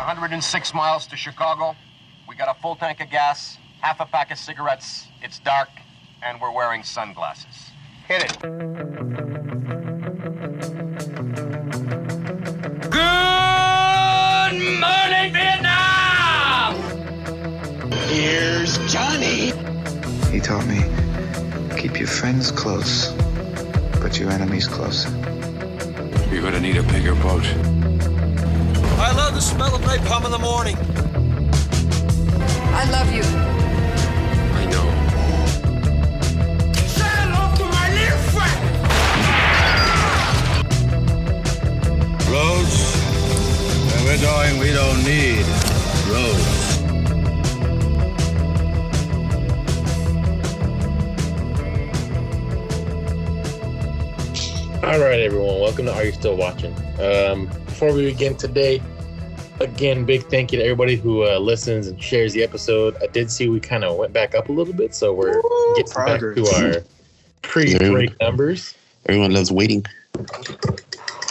[0.00, 1.76] 106 miles to Chicago.
[2.26, 5.06] We got a full tank of gas, half a pack of cigarettes.
[5.22, 5.68] It's dark,
[6.22, 7.70] and we're wearing sunglasses.
[8.08, 8.40] Hit it.
[8.40, 8.50] Good
[14.80, 16.76] morning, Vietnam!
[18.08, 19.52] Here's Johnny.
[20.32, 20.80] He taught me
[21.78, 23.12] keep your friends close,
[24.00, 25.10] but your enemies closer.
[26.32, 27.44] You're gonna need a bigger boat.
[29.00, 30.76] I love the smell of napalm in the morning.
[32.74, 33.22] I love you.
[34.60, 34.86] I know.
[36.86, 38.60] Say hello to my little friend!
[42.30, 42.76] Roads?
[43.88, 45.46] Where we're going, we don't need
[46.12, 46.58] roads.
[54.84, 55.60] All right, everyone.
[55.60, 56.74] Welcome to Are You Still Watching?
[57.00, 58.82] Um, before we begin today,
[59.60, 62.96] again, big thank you to everybody who uh, listens and shares the episode.
[63.02, 65.40] I did see we kind of went back up a little bit, so we're
[65.76, 66.82] getting back to our
[67.42, 68.74] pre-break numbers.
[69.06, 69.84] Everyone loves waiting.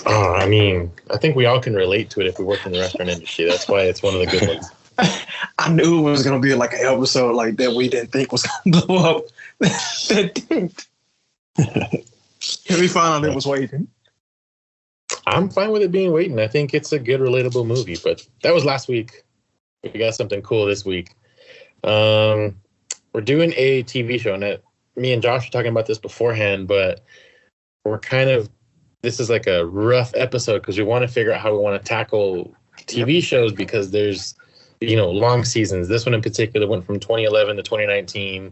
[0.06, 2.72] Oh, I mean, I think we all can relate to it if we work in
[2.72, 3.46] the restaurant industry.
[3.46, 4.70] That's why it's one of the good ones.
[5.60, 8.46] I knew it was gonna be like an episode like that we didn't think was
[8.46, 9.24] gonna blow up.
[9.60, 10.88] that didn't.
[11.58, 13.88] and we found out it was waiting.
[15.30, 16.40] I'm fine with it being waiting.
[16.40, 17.98] I think it's a good, relatable movie.
[18.04, 19.24] But that was last week.
[19.84, 21.16] We got something cool this week.
[21.84, 22.60] Um,
[23.14, 24.64] we're doing a TV show, and it,
[24.96, 27.04] me and Josh were talking about this beforehand, but
[27.86, 28.50] we're kind of
[29.02, 31.82] this is like a rough episode because we want to figure out how we want
[31.82, 34.36] to tackle TV shows because there's
[34.82, 35.88] you know long seasons.
[35.88, 38.52] This one in particular went from 2011 to 2019.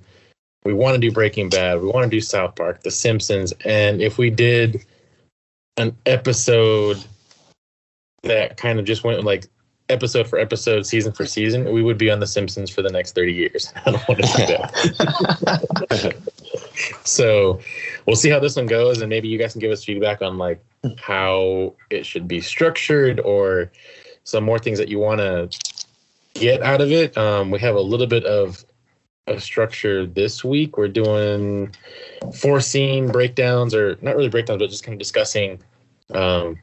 [0.64, 1.82] We want to do Breaking Bad.
[1.82, 4.86] We want to do South Park, The Simpsons, and if we did
[5.78, 7.04] an episode
[8.24, 9.46] that kind of just went like
[9.90, 13.16] episode for episode, season for season, we would be on The Simpsons for the next
[13.16, 13.74] 30 years.
[13.86, 14.46] I don't want to do
[15.96, 16.16] that.
[17.06, 17.60] so
[18.06, 20.38] we'll see how this one goes, and maybe you guys can give us feedback on
[20.38, 20.64] like
[20.98, 23.72] how it should be structured or
[24.24, 25.50] some more things that you want to
[26.34, 27.18] get out of it.
[27.18, 28.64] Um, we have a little bit of
[29.28, 30.78] a structure this week.
[30.78, 31.74] We're doing
[32.36, 35.60] four scene breakdowns, or not really breakdowns, but just kind of discussing,
[36.14, 36.58] um,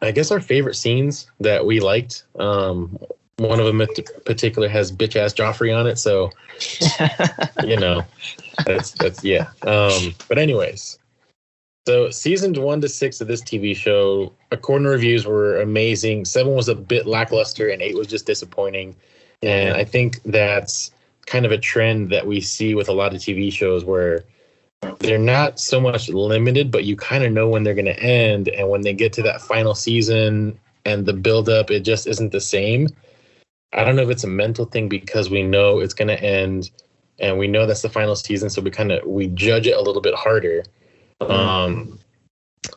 [0.00, 2.24] I guess, our favorite scenes that we liked.
[2.38, 2.98] Um,
[3.36, 3.88] one of them in
[4.24, 6.30] particular has bitch ass Joffrey on it, so
[7.64, 8.02] you know,
[8.64, 9.48] that's that's yeah.
[9.62, 10.98] Um, but anyways,
[11.86, 16.24] so seasons one to six of this TV show, according to reviews, were amazing.
[16.24, 18.94] Seven was a bit lackluster, and eight was just disappointing.
[19.42, 20.90] And I think that's
[21.26, 24.24] kind of a trend that we see with a lot of TV shows where
[24.98, 28.48] they're not so much limited, but you kind of know when they're going to end.
[28.48, 32.40] And when they get to that final season and the buildup, it just isn't the
[32.40, 32.88] same.
[33.72, 36.70] I don't know if it's a mental thing because we know it's going to end
[37.18, 38.50] and we know that's the final season.
[38.50, 40.64] So we kind of, we judge it a little bit harder.
[41.20, 41.98] Um,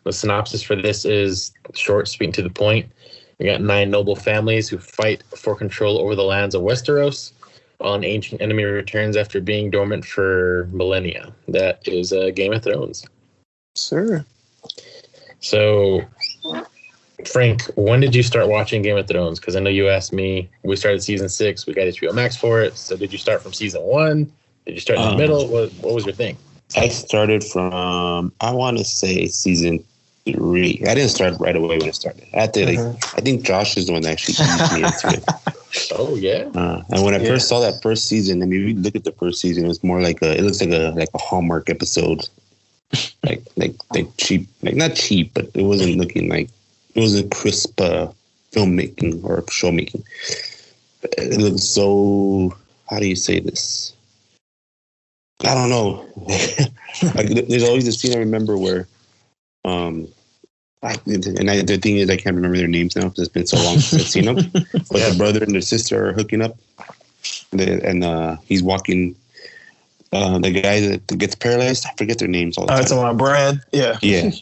[0.03, 2.91] the synopsis for this is short, sweet, and to the point.
[3.39, 7.33] We got nine noble families who fight for control over the lands of Westeros
[7.77, 11.33] while an ancient enemy returns after being dormant for millennia.
[11.47, 13.05] That is uh, Game of Thrones.
[13.75, 14.25] Sir.
[15.39, 16.01] So,
[17.25, 19.39] Frank, when did you start watching Game of Thrones?
[19.39, 20.49] Because I know you asked me.
[20.63, 21.65] We started season six.
[21.67, 22.77] We got HBO Max for it.
[22.77, 24.31] So, did you start from season one?
[24.65, 25.47] Did you start in the Um, middle?
[25.47, 26.37] What, what was your thing?
[26.75, 29.83] I started from I want to say season
[30.25, 30.83] three.
[30.85, 32.25] I didn't start right away when it started.
[32.33, 32.79] I had to like
[33.15, 35.23] I think Josh is the one that actually eased me into it.
[35.91, 36.49] Oh yeah.
[36.55, 37.27] Uh, and when I Yeah.
[37.27, 39.65] first saw that first season, I mean, we look at the first season.
[39.65, 40.37] It was more like a.
[40.37, 42.27] It looks like a like a Hallmark episode,
[43.23, 46.49] like like like cheap, like not cheap, but it wasn't looking like
[46.95, 48.07] it wasn't crisp uh,
[48.51, 50.03] filmmaking or show making.
[51.17, 52.55] It looked so.
[52.89, 53.93] How do you say this?
[55.43, 56.05] I don't know.
[57.15, 58.87] like there's always a scene I remember where,
[59.65, 60.07] um,
[60.83, 63.47] I, and I, the thing is I can't remember their names now because it's been
[63.47, 64.35] so long since I've seen them.
[64.91, 66.55] But the brother and the sister are hooking up,
[67.51, 69.15] and, they- and uh, he's walking.
[70.13, 72.83] Uh, the guy that gets paralyzed, I forget their names all the Uh, time.
[72.83, 73.61] it's on Bran.
[73.71, 73.97] Yeah.
[74.01, 74.31] Yeah.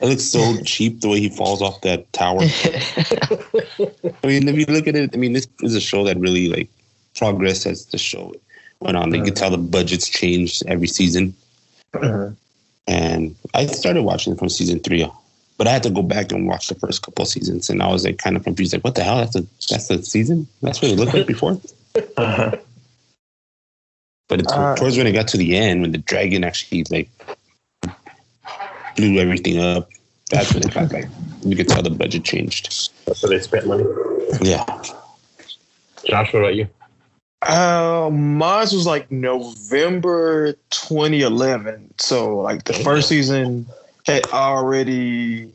[0.00, 2.40] It looks so cheap the way he falls off that tower.
[2.42, 6.48] I mean, if you look at it, I mean, this is a show that really
[6.48, 6.68] like
[7.16, 8.34] progress as the show
[8.80, 9.14] went on.
[9.14, 11.32] You can tell the budgets changed every season.
[11.94, 12.30] Uh-huh.
[12.88, 15.08] And I started watching it from season three,
[15.56, 17.90] but I had to go back and watch the first couple of seasons, and I
[17.90, 18.72] was like kind of confused.
[18.72, 19.18] Like, what the hell?
[19.18, 20.46] That's a that's the season.
[20.62, 21.60] That's what it looked like before.
[22.16, 22.56] Uh-huh.
[24.28, 27.08] But it's Uh, towards when it got to the end, when the dragon actually like
[28.96, 29.90] blew everything up.
[30.30, 31.06] That's when it got like
[31.44, 32.72] you could tell the budget changed.
[33.14, 33.84] So they spent money.
[34.40, 34.64] Yeah.
[36.04, 36.68] Josh, what about you?
[37.42, 41.94] Uh, mine was like November 2011.
[41.98, 43.66] So like the first season
[44.04, 45.50] had already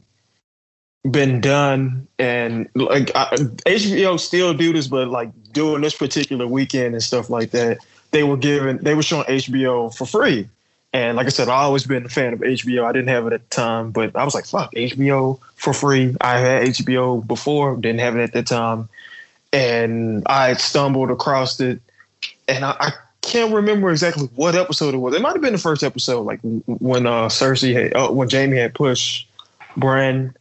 [1.09, 3.27] been done, and like I,
[3.65, 7.79] HBO still do this, but like during this particular weekend and stuff like that,
[8.11, 10.49] they were giving they were showing HBO for free.
[10.91, 12.83] And like I said, I always been a fan of HBO.
[12.83, 16.15] I didn't have it at the time, but I was like, fuck, HBO for free.
[16.19, 18.89] I had HBO before, didn't have it at that time.
[19.53, 21.79] And I stumbled across it.
[22.47, 22.91] And I, I
[23.21, 25.15] can't remember exactly what episode it was.
[25.15, 28.57] It might have been the first episode, like when uh, Cersei had, uh, when Jaime
[28.57, 29.27] had pushed
[29.77, 30.35] Bran.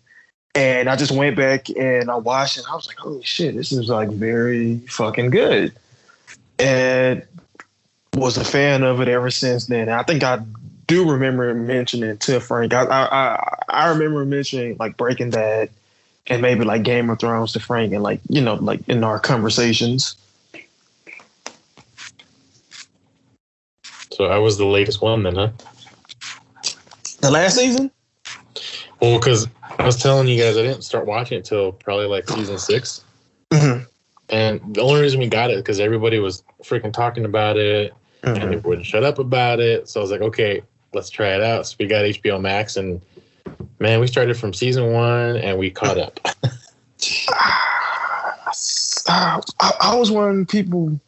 [0.54, 2.60] And I just went back and I watched it.
[2.64, 5.72] And I was like, holy shit, this is like very fucking good.
[6.58, 7.22] And
[8.14, 9.88] was a fan of it ever since then.
[9.88, 10.40] I think I
[10.86, 12.74] do remember mentioning it to Frank.
[12.74, 15.70] I, I I remember mentioning like Breaking Bad
[16.26, 19.20] and maybe like Game of Thrones to Frank and like you know like in our
[19.20, 20.16] conversations.
[24.18, 25.50] So I was the latest one then, huh?
[27.20, 27.88] The last season?
[29.00, 29.46] Well, because
[29.78, 33.04] I was telling you guys I didn't start watching it till probably like season 6
[33.52, 33.86] Mhm.
[34.28, 37.94] and the only reason we got it because everybody was freaking talking about it,
[38.24, 38.42] Mm-hmm.
[38.42, 39.88] and they wouldn't shut up about it.
[39.88, 40.62] So I was like, okay,
[40.92, 41.68] let's try it out.
[41.68, 43.00] So we got HBO Max, and
[43.78, 46.18] man, we started from season one, and we caught up.
[49.08, 49.40] I,
[49.80, 51.00] I was one of the people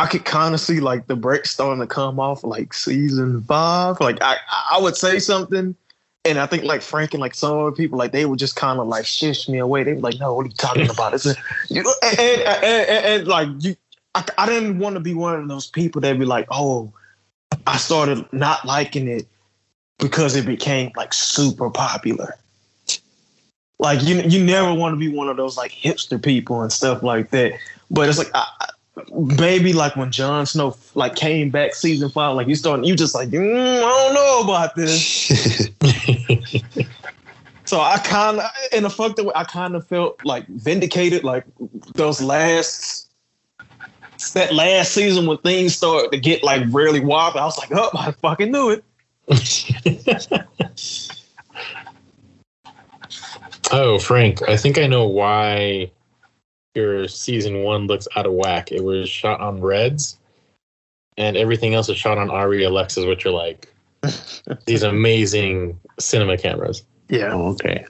[0.00, 4.00] I could kind of see like the break starting to come off like season five.
[4.00, 4.36] Like I,
[4.72, 5.76] I would say something,
[6.24, 8.80] and I think like Frank and like some other people like they would just kind
[8.80, 9.84] of like shish me away.
[9.84, 11.34] They were like, "No, what are you talking about?" It's a,
[11.68, 13.76] you know, and, and, and, and, like you,
[14.14, 16.90] I, I didn't want to be one of those people that be like, "Oh,
[17.66, 19.26] I started not liking it
[19.98, 22.38] because it became like super popular."
[23.78, 27.02] Like you, you never want to be one of those like hipster people and stuff
[27.02, 27.52] like that.
[27.90, 28.70] But it's like I, I-
[29.38, 33.14] maybe like when Jon Snow like came back season five, like you started, you just
[33.14, 35.70] like mm, I don't know about this.
[37.70, 41.22] So I kind of, in a fucked up way, I kind of felt like vindicated.
[41.22, 41.44] Like
[41.94, 43.08] those last,
[44.34, 47.90] that last season when things started to get like really wobbly, I was like, oh,
[47.94, 48.84] I fucking knew it.
[53.70, 55.92] oh, Frank, I think I know why
[56.74, 58.70] your season one looks out of whack.
[58.72, 60.18] It was shot on Reds,
[61.16, 63.72] and everything else is shot on Arri Alexas, which are like
[64.66, 66.82] these amazing cinema cameras.
[67.08, 67.32] Yeah.
[67.32, 67.84] Oh, okay.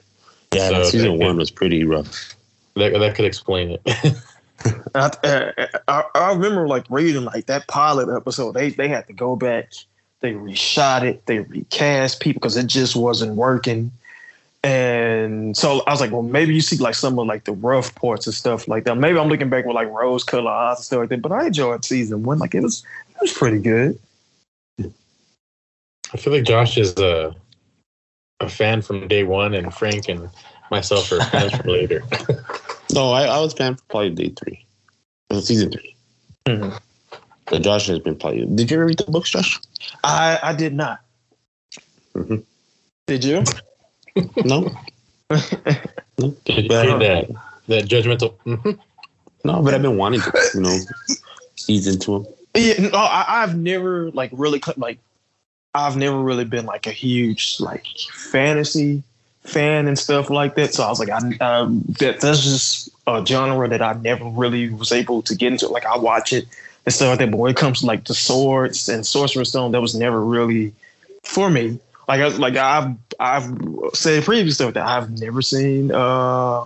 [0.53, 2.35] Yeah, So season that- one was pretty rough.
[2.75, 4.15] That, that could explain it.
[4.95, 5.51] I, uh,
[5.87, 8.53] I, I remember like reading like that pilot episode.
[8.53, 9.73] They they had to go back.
[10.21, 11.25] They reshot it.
[11.25, 13.91] They recast people because it just wasn't working.
[14.63, 17.95] And so I was like, well, maybe you see like some of like the rough
[17.95, 18.95] parts and stuff like that.
[18.95, 21.21] Maybe I'm looking back with like rose color eyes and stuff like that.
[21.21, 22.37] But I enjoyed season one.
[22.37, 23.97] Like it was it was pretty good.
[26.13, 27.35] I feel like Josh is a
[28.39, 30.29] a fan from day one, and Frank and
[30.69, 32.03] myself are fans from later.
[32.93, 34.65] No, I, I was fan for probably day three.
[35.29, 35.95] It season 3
[36.47, 36.77] Mhm.
[37.45, 38.45] But Josh has been probably.
[38.45, 39.57] Did you ever read the books, Josh?
[40.03, 40.99] I I did not.
[42.13, 42.43] Mhm.
[43.07, 43.43] Did you?
[44.45, 44.69] No,
[45.29, 47.29] Did you see that
[47.67, 48.35] that judgmental?
[48.45, 48.77] mhm.
[49.45, 50.77] no, but I've been wanting to, you know,
[51.67, 52.33] ease into them.
[52.55, 54.99] Yeah, no, I, I've never like really cut- like
[55.73, 59.03] I've never really been like a huge like fantasy
[59.43, 60.73] fan and stuff like that.
[60.73, 64.69] So I was like, I um, that that's just a genre that I never really
[64.69, 65.67] was able to get into.
[65.67, 66.45] Like I watch it
[66.85, 69.71] and stuff like that, but when it comes to like the swords and sorcerer stone,
[69.71, 70.73] that was never really
[71.23, 71.79] for me.
[72.11, 73.57] Like I like I've I've
[73.93, 76.65] said previously that I've never seen uh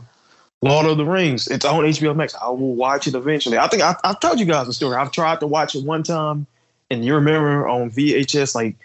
[0.64, 1.48] Lord of the Rings.
[1.48, 2.34] It's on HBO Max.
[2.42, 3.60] I will watch it eventually.
[3.60, 4.96] I think I, I've told you guys the story.
[4.96, 6.48] I've tried to watch it one time,
[6.90, 8.75] and you remember on VHS, like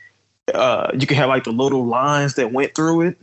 [0.53, 3.19] uh, you could have like the little lines that went through it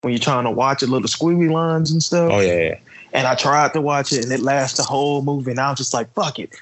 [0.00, 2.32] when you're trying to watch it, little squiggly lines and stuff.
[2.32, 2.78] Oh yeah, yeah.
[3.12, 5.50] And I tried to watch it, and it lasts the whole movie.
[5.50, 6.54] And I was just like, "Fuck it."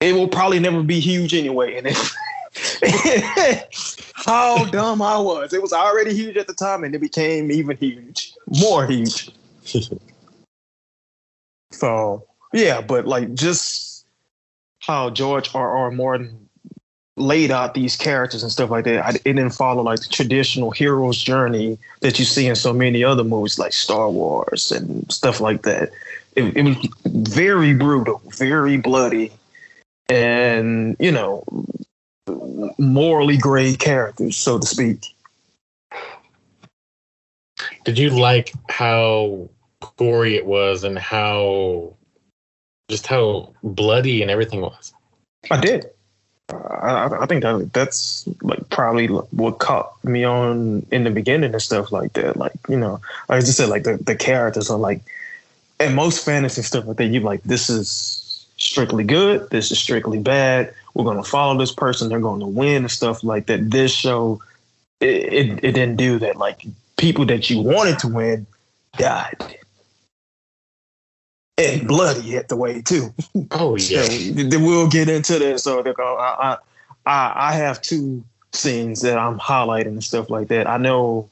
[0.00, 1.76] It will probably never be huge anyway.
[1.76, 1.98] And it,
[4.24, 5.52] how dumb I was!
[5.52, 9.30] It was already huge at the time, and it became even huge, more huge.
[11.70, 14.06] So yeah, but like just
[14.80, 15.76] how George R.
[15.76, 15.90] R.
[15.90, 16.48] Martin
[17.16, 20.70] laid out these characters and stuff like that, I, it didn't follow like the traditional
[20.70, 25.40] hero's journey that you see in so many other movies like Star Wars and stuff
[25.40, 25.90] like that.
[26.36, 29.32] It, it was very brutal, very bloody,
[30.08, 31.44] and you know,
[32.78, 35.14] morally gray characters, so to speak.
[37.84, 39.48] Did you like how
[39.96, 41.94] gory it was and how
[42.88, 44.92] just how bloody and everything was.
[45.50, 45.86] I did.
[46.50, 51.52] Uh, I, I think that that's like probably what caught me on in the beginning
[51.52, 52.36] and stuff like that.
[52.36, 55.02] Like you know, like I just said, like the, the characters are like,
[55.78, 60.18] and most fantasy stuff like that, you like this is strictly good, this is strictly
[60.18, 60.74] bad.
[60.98, 63.70] We're gonna follow this person, they're gonna win and stuff like that.
[63.70, 64.42] This show,
[65.00, 66.36] it, it, it didn't do that.
[66.36, 68.46] Like people that you wanted to win
[68.96, 69.36] died.
[71.56, 73.14] And bloody at the way too.
[73.52, 74.02] Oh yeah.
[74.02, 75.60] So then we'll get into that.
[75.60, 76.56] So I,
[77.06, 80.66] I, I have two scenes that I'm highlighting and stuff like that.
[80.66, 81.30] I know.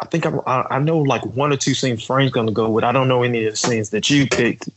[0.00, 2.82] I think I, I know like one or two scenes Frank's gonna go with.
[2.82, 4.68] I don't know any of the scenes that you picked,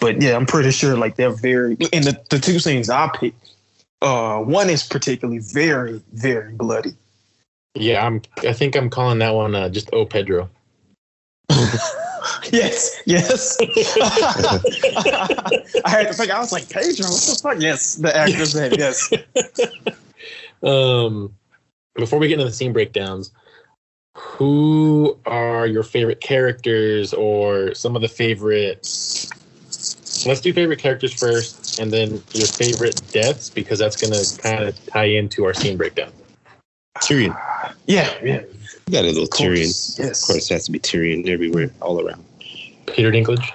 [0.00, 1.76] but yeah, I'm pretty sure like they're very.
[1.92, 3.54] And the, the two scenes I picked,
[4.02, 6.94] uh, one is particularly very very bloody.
[7.74, 8.22] Yeah, I'm.
[8.38, 10.50] I think I'm calling that one uh, just O Pedro.
[12.52, 13.56] yes, yes.
[13.60, 13.64] I
[15.86, 16.30] had to think.
[16.30, 17.60] I was like, Pedro, what the fuck?
[17.60, 18.72] Yes, the actor's name.
[18.78, 19.12] Yes.
[20.62, 21.34] Um,
[21.94, 23.32] before we get into the scene breakdowns,
[24.16, 28.86] who are your favorite characters or some of the favorite?
[30.26, 34.64] Let's do favorite characters first, and then your favorite deaths because that's going to kind
[34.64, 36.10] of tie into our scene breakdown.
[36.98, 37.38] Tyrion.
[37.86, 38.42] Yeah, yeah.
[38.86, 39.98] You got a little course, Tyrion.
[39.98, 40.22] yes.
[40.22, 42.24] Of course, it has to be Tyrion everywhere, all around.
[42.86, 43.50] Peter Dinklage.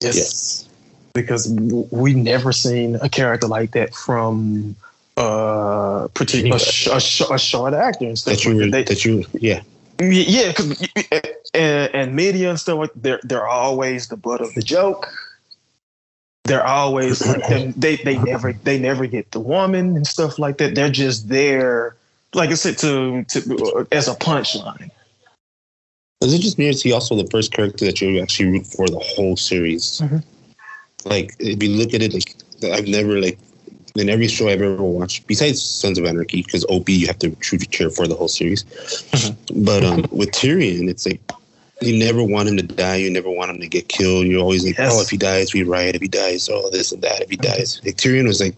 [0.00, 0.16] Yes.
[0.16, 0.68] Yes.
[1.12, 4.76] Because w- we never seen a character like that from
[5.16, 8.34] uh particular a, sh- a, sh- a short actor and stuff.
[8.36, 8.86] That you, like that.
[8.86, 9.62] They- that you, yeah.
[10.02, 10.88] Yeah, because
[11.52, 15.12] and, and media and stuff like they're they're always the butt of the joke.
[16.50, 20.58] They're always like them, they they never they never get the woman and stuff like
[20.58, 20.74] that.
[20.74, 21.94] They're just there,
[22.34, 24.90] like I said, to to as a punchline.
[26.20, 28.88] Is it just me is he also the first character that you actually root for
[28.88, 30.00] the whole series?
[30.00, 30.24] Mhm.
[31.04, 32.34] Like, if you look at it, like,
[32.74, 33.38] I've never, like,
[33.94, 37.30] in every show I've ever watched, besides Sons of Anarchy, because OP you have to
[37.36, 38.64] truly cheer for the whole series.
[39.54, 41.22] But um, with Tyrion, it's like,
[41.80, 42.96] you never want him to die.
[42.96, 44.26] You never want him to get killed.
[44.26, 44.92] You're always like, Yes.
[44.94, 45.94] oh, if he dies, we riot.
[45.96, 47.22] If he dies, oh, this and that.
[47.22, 48.54] If he dies, like Tyrion was like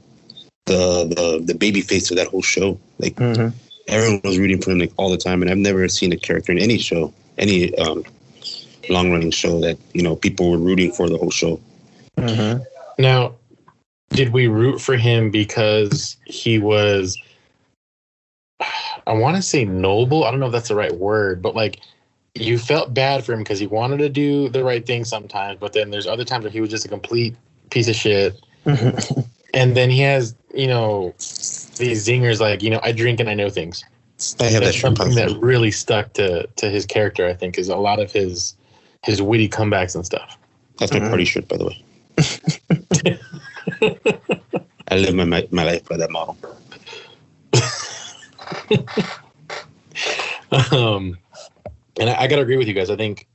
[0.67, 2.79] the the the baby face of that whole show.
[2.99, 3.57] Like Mm-hmm.
[3.89, 6.53] everyone was rooting for him like all the time, and I've never seen a character
[6.53, 8.05] in any show, any um,
[8.89, 11.61] long running show that you know people were rooting for the whole show.
[12.19, 12.63] Mm-hmm.
[12.99, 13.35] Now,
[14.11, 17.17] did we root for him because he was?
[19.07, 20.25] I want to say noble.
[20.25, 21.81] I don't know if that's the right word, but like
[22.35, 25.73] you felt bad for him because he wanted to do the right thing sometimes, but
[25.73, 27.37] then there's other times where he was just a complete
[27.71, 28.41] piece of shit.
[29.55, 33.35] And then he has, you know, these zingers like, you know, I drink and I
[33.35, 33.85] know things.
[34.41, 34.97] I have that That's shirt.
[34.97, 37.27] something that really stuck to to his character.
[37.27, 38.57] I think is a lot of his
[39.03, 40.39] his witty comebacks and stuff.
[40.79, 41.85] That's my party shirt, by the way.
[44.89, 46.37] I live my, my my life by that model.
[50.73, 51.19] um,
[52.03, 52.91] and I, I gotta agree with you guys.
[52.91, 53.29] I think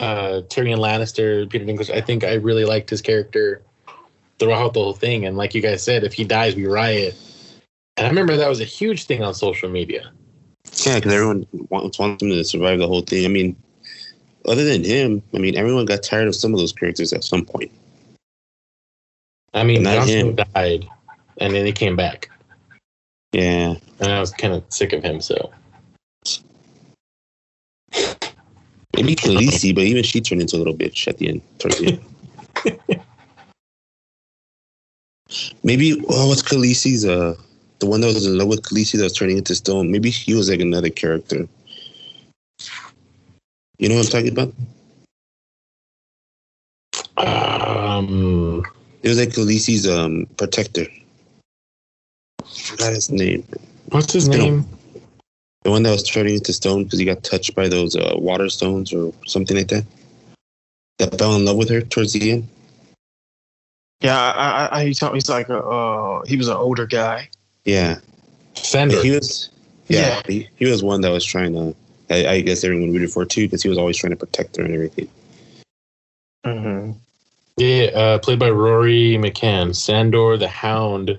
[0.00, 1.90] uh, Tyrion Lannister, Peter Dinklage.
[1.90, 3.62] I think I really liked his character
[4.38, 5.24] throughout the whole thing.
[5.24, 7.16] And like you guys said, if he dies, we riot.
[7.96, 10.12] And I remember that was a huge thing on social media.
[10.84, 13.24] Yeah, because everyone wants, wants him to survive the whole thing.
[13.24, 13.56] I mean,
[14.44, 17.46] other than him, I mean, everyone got tired of some of those characters at some
[17.46, 17.70] point.
[19.54, 20.86] I mean, Jon died,
[21.38, 22.28] and then he came back,
[23.32, 25.22] Yeah, and I was kind of sick of him.
[25.22, 25.50] So
[28.96, 31.42] maybe Khaleesi, but even she turned into a little bitch at the end.
[31.58, 32.04] Towards the end.
[35.64, 37.34] maybe oh, what's Khaleesi's uh
[37.80, 39.90] the one that was in love with Khaleesi that was turning into stone?
[39.90, 41.48] Maybe he was like another character.
[43.78, 44.54] You know what I'm talking about?
[47.18, 48.62] um,
[49.02, 50.86] It was like Khaleesi's um protector.
[52.44, 53.44] I forgot his name.
[53.90, 54.66] what's his You know, name?
[55.66, 58.48] The one that was turning into stone because he got touched by those uh, water
[58.48, 59.84] stones or something like that.
[60.98, 62.46] That fell in love with her towards the end.
[64.00, 66.86] Yeah, I, I, I, he told me he's like a, uh, he was an older
[66.86, 67.30] guy.
[67.64, 67.98] Yeah,
[68.54, 69.02] Sandor.
[69.02, 69.50] he was.
[69.88, 71.74] Yeah, He, he was one that was trying to.
[72.10, 74.62] I, I guess everyone rooted for too because he was always trying to protect her
[74.62, 75.08] and everything.
[76.44, 76.92] Mm-hmm.
[77.56, 79.74] Yeah, uh, played by Rory McCann.
[79.74, 81.18] Sandor the Hound.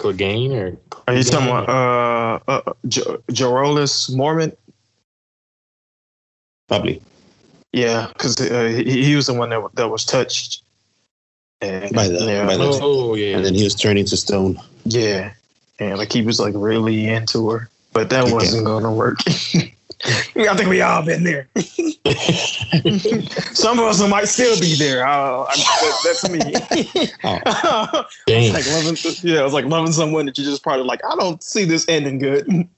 [0.00, 4.56] Clegane or Are you talking about uh, uh, jo- Jorah Mormont?
[6.68, 7.02] Probably
[7.72, 10.62] Yeah, because uh, he, he was the one that that was touched.
[11.60, 13.36] And, by the yeah, by the, Oh yeah.
[13.36, 14.58] and then he was turning to stone.
[14.84, 15.34] yeah,
[15.78, 19.18] and like he was like really into her, but that wasn't gonna work.
[20.04, 21.48] I think we all been there.
[23.52, 25.06] Some of us might still be there.
[25.06, 26.40] Uh, I, that, that's me.
[27.22, 28.04] Oh.
[28.26, 28.52] Dang.
[28.54, 31.00] like loving, yeah, it was like loving someone that you just probably like.
[31.04, 32.68] I don't see this ending good.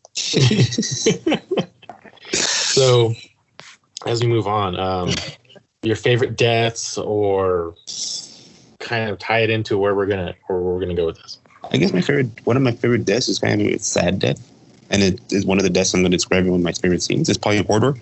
[2.73, 3.15] So,
[4.07, 5.11] as we move on, um,
[5.83, 7.75] your favorite deaths, or
[8.81, 11.39] kind of tie it into where we're gonna where we're gonna go with this.
[11.71, 14.52] I guess my favorite, one of my favorite deaths is kind of a sad death,
[14.93, 16.73] and it is one of the deaths I'm going to describe in one of my
[16.73, 17.29] favorite scenes.
[17.29, 17.99] It's probably Hodor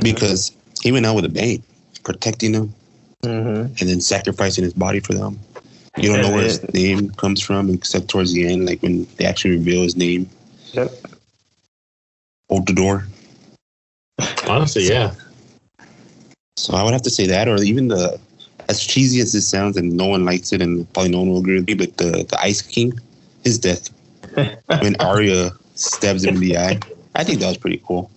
[0.00, 0.52] because
[0.82, 1.62] he went out with a bang,
[2.04, 2.74] protecting them
[3.24, 3.74] Mm-hmm.
[3.80, 5.40] and then sacrificing his body for them.
[5.96, 9.24] You don't know where his name comes from except towards the end, like when they
[9.24, 10.30] actually reveal his name.
[10.72, 10.92] Yep.
[12.48, 13.06] Hold the door.
[14.46, 15.14] Honestly, yeah.
[16.56, 18.20] So I would have to say that, or even the,
[18.68, 21.40] as cheesy as this sounds, and no one likes it, and probably no one will
[21.40, 22.92] agree with me, but the the Ice King,
[23.42, 23.90] his death,
[24.80, 26.80] when Arya stabs him in the eye,
[27.14, 28.10] I think that was pretty cool.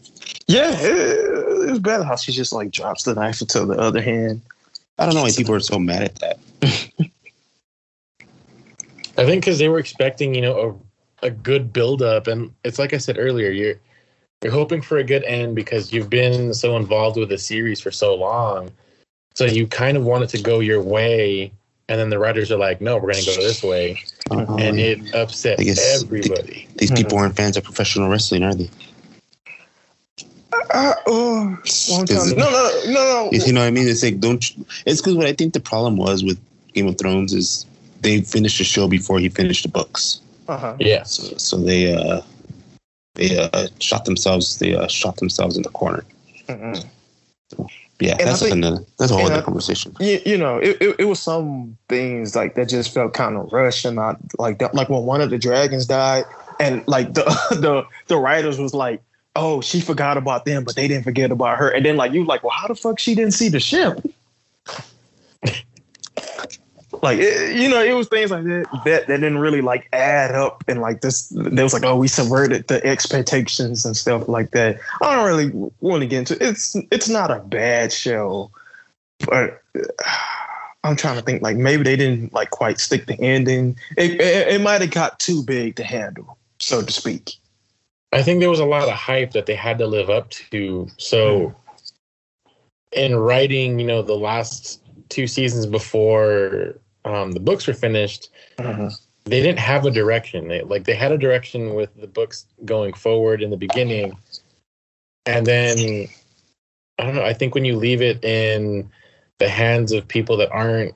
[0.48, 4.02] Yeah, it, it was bad how she just like drops the knife into the other
[4.02, 4.42] hand.
[4.98, 6.40] I don't know why people are so mad at that.
[9.18, 10.80] I think because they were expecting, you know,
[11.22, 13.76] a, a good build up, and it's like I said earlier, you're
[14.42, 17.92] you're hoping for a good end because you've been so involved with the series for
[17.92, 18.72] so long,
[19.36, 21.52] so you kind of want it to go your way,
[21.88, 24.80] and then the writers are like, no, we're going to go this way, Um, and
[24.80, 26.68] it upset I guess everybody.
[26.76, 28.70] these people aren't fans of professional wrestling, are they?
[30.74, 31.58] Uh, oh,
[31.90, 32.30] one time.
[32.30, 33.30] It- No, no, no, no.
[33.32, 33.88] You know what I mean?
[33.88, 34.56] It's like don't.
[34.58, 36.40] you- It's because what I think the problem was with
[36.74, 37.66] Game of Thrones is
[38.02, 40.22] they finished the show before he finished the books.
[40.48, 40.76] Uh-huh.
[40.80, 42.22] Yeah, So, so they uh
[43.16, 44.60] they uh shot themselves.
[44.60, 46.04] They uh, shot themselves in the corner.
[46.48, 46.86] Mhm.
[48.02, 48.84] Yeah, And that's think- another.
[48.98, 49.96] That's a whole other I- conversation.
[50.00, 53.52] you, you know, it, it, it was some things like that just felt kind of
[53.54, 54.74] rushed and not like that.
[54.74, 56.26] Like when one of the dragons died,
[56.60, 59.02] and like the the the writers was like,
[59.36, 62.26] "Oh, she forgot about them, but they didn't forget about her." And then like you
[62.26, 64.04] like, well, how the fuck she didn't see the ship?
[67.02, 70.36] like it, you know, it was things like that that that didn't really like add
[70.36, 74.52] up, and like this, there was like, oh, we subverted the expectations and stuff like
[74.52, 74.80] that.
[75.02, 78.52] I don't really want to get into it's it's not a bad show,
[79.28, 79.62] but
[80.84, 83.78] I'm trying to think like maybe they didn't like quite stick the ending.
[83.98, 87.36] It it, it might have got too big to handle, so to speak.
[88.14, 90.88] I think there was a lot of hype that they had to live up to.
[90.98, 91.56] So,
[92.46, 92.54] mm-hmm.
[92.92, 98.30] in writing, you know, the last two seasons before um, the books were finished,
[99.26, 100.48] they didn't have a direction.
[100.48, 104.18] They like they had a direction with the books going forward in the beginning,
[105.26, 106.08] and then
[107.00, 107.26] I don't know.
[107.26, 108.90] I think when you leave it in
[109.40, 110.96] the hands of people that aren't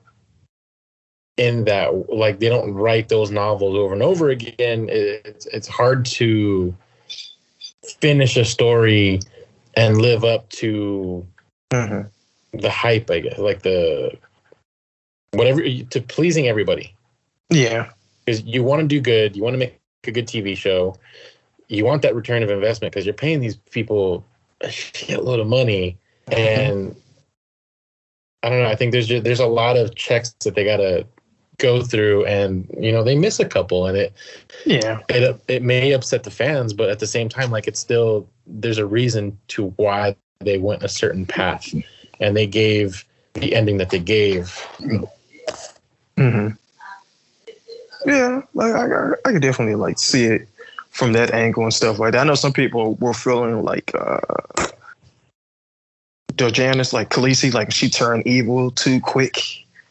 [1.36, 6.04] in that, like they don't write those novels over and over again, it's it's hard
[6.06, 6.74] to
[8.00, 9.20] finish a story
[9.76, 11.26] and live up to
[12.52, 13.10] the hype.
[13.10, 14.16] I guess like the
[15.36, 16.94] whatever to pleasing everybody
[17.50, 17.90] Yeah.
[18.24, 20.96] because you want to do good, you want to make a good TV show,
[21.68, 24.24] you want that return of investment because you're paying these people
[24.60, 26.96] a shitload of money, and
[28.42, 28.68] I don't know.
[28.68, 31.06] I think there's just, there's a lot of checks that they gotta
[31.58, 34.12] go through, and you know they miss a couple, and it
[34.64, 35.00] Yeah.
[35.08, 38.78] it it may upset the fans, but at the same time, like it's still there's
[38.78, 41.74] a reason to why they went a certain path,
[42.20, 44.64] and they gave the ending that they gave.
[46.16, 46.48] Hmm
[48.06, 50.48] Yeah, like I, I, I could definitely like see it
[50.90, 52.20] from that angle and stuff like that.
[52.20, 54.18] I know some people were feeling like uh
[56.36, 59.38] Janice, like Khaleesi, like she turned evil too quick.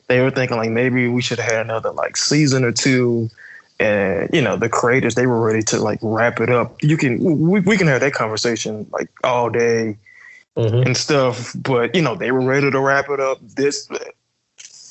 [0.08, 3.30] They were thinking like maybe we should have had another like season or two.
[3.80, 6.82] And you know the creators, they were ready to like wrap it up.
[6.82, 9.98] You can we, we can have that conversation like all day
[10.58, 10.86] Mhm.
[10.86, 11.54] and stuff.
[11.56, 13.40] But you know, they were ready to wrap it up.
[13.42, 13.90] This,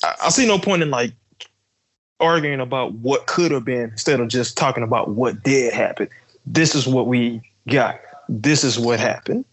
[0.03, 1.12] I, I see no point in like
[2.24, 6.08] arguing about what could have been instead of just talking about what did happen.
[6.46, 8.00] This is what we got.
[8.28, 9.44] This is what happened.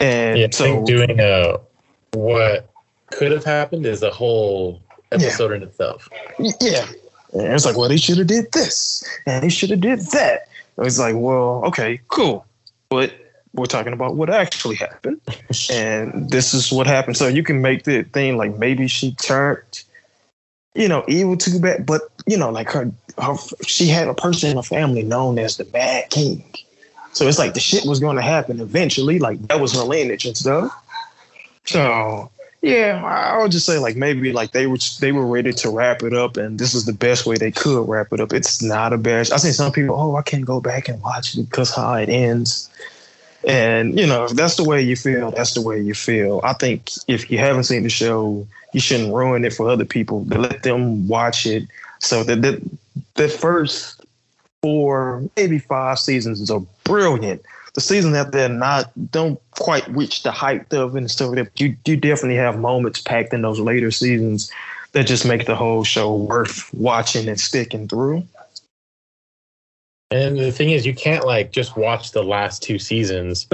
[0.00, 1.58] And Yeah, I so, think doing a
[2.14, 2.68] what
[3.10, 6.08] could have happened is a whole episode in itself.
[6.38, 6.86] yeah,
[7.32, 10.48] and it's like, well, they should have did this, and they should have did that.
[10.76, 12.46] And It's like, well, okay, cool,
[12.88, 13.12] but
[13.54, 15.20] we're talking about what actually happened,
[15.70, 17.16] and this is what happened.
[17.16, 19.82] So you can make the thing like maybe she turned,
[20.78, 23.34] you know, evil too bad, but you know, like her, her,
[23.66, 26.44] she had a person in her family known as the Mad King.
[27.12, 29.18] So it's like the shit was going to happen eventually.
[29.18, 30.72] Like that was her lineage and stuff.
[31.64, 32.30] So
[32.62, 36.04] yeah, I would just say like maybe like they were they were ready to wrap
[36.04, 38.32] it up, and this is the best way they could wrap it up.
[38.32, 39.32] It's not a bad.
[39.32, 42.08] I seen some people, oh, I can't go back and watch it because how it
[42.08, 42.70] ends.
[43.46, 46.40] And you know, if that's the way you feel, that's the way you feel.
[46.42, 50.24] I think if you haven't seen the show, you shouldn't ruin it for other people.
[50.24, 51.68] Let them watch it.
[52.00, 52.60] So that the,
[53.14, 54.04] the first
[54.62, 57.42] four, maybe five seasons are brilliant.
[57.74, 61.34] The season that they're not don't quite reach the height of and stuff.
[61.34, 64.50] That you you definitely have moments packed in those later seasons
[64.92, 68.26] that just make the whole show worth watching and sticking through.
[70.10, 73.46] And the thing is, you can't like just watch the last two seasons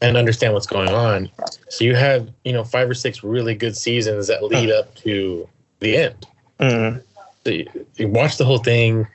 [0.00, 1.28] and understand what's going on.
[1.68, 5.48] So you have, you know, five or six really good seasons that lead up to
[5.80, 6.26] the end.
[6.60, 7.02] Mhm.
[7.44, 9.08] So you, you watch the whole thing.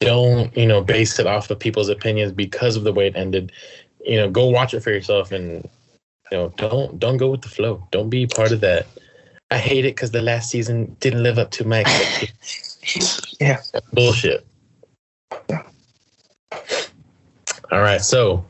[0.00, 3.52] Don't, you know, base it off of people's opinions because of the way it ended.
[4.04, 5.68] You know, go watch it for yourself and
[6.30, 7.86] you know, don't don't go with the flow.
[7.90, 8.86] Don't be part of that.
[9.50, 13.36] I hate it because the last season didn't live up to my expectations.
[13.40, 13.60] Yeah.
[13.92, 14.46] Bullshit.
[17.70, 18.44] All right, so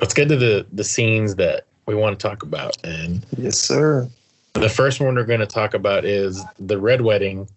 [0.00, 2.76] let's get to the the scenes that we want to talk about.
[2.84, 4.08] And Yes, sir.
[4.54, 7.48] the first one we're going to talk about is the red wedding.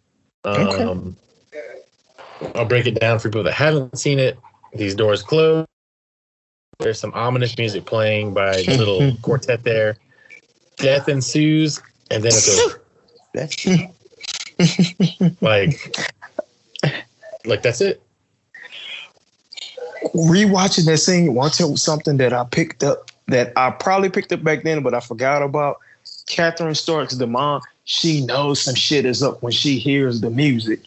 [0.44, 1.18] Um,
[1.54, 2.52] Okay.
[2.56, 4.38] I'll break it down for people that haven't seen it.
[4.74, 5.66] These doors close.
[6.80, 9.98] There's some ominous music playing by the little quartet there.
[10.78, 12.78] Death ensues, and then it goes
[15.42, 15.96] like,
[17.46, 18.02] like that's it.
[20.14, 24.32] Rewatching that scene, want to tell something that I picked up that I probably picked
[24.32, 25.80] up back then, but I forgot about.
[26.28, 27.62] Catherine Stark's the mom.
[27.86, 30.82] She knows some shit is up when she hears the music.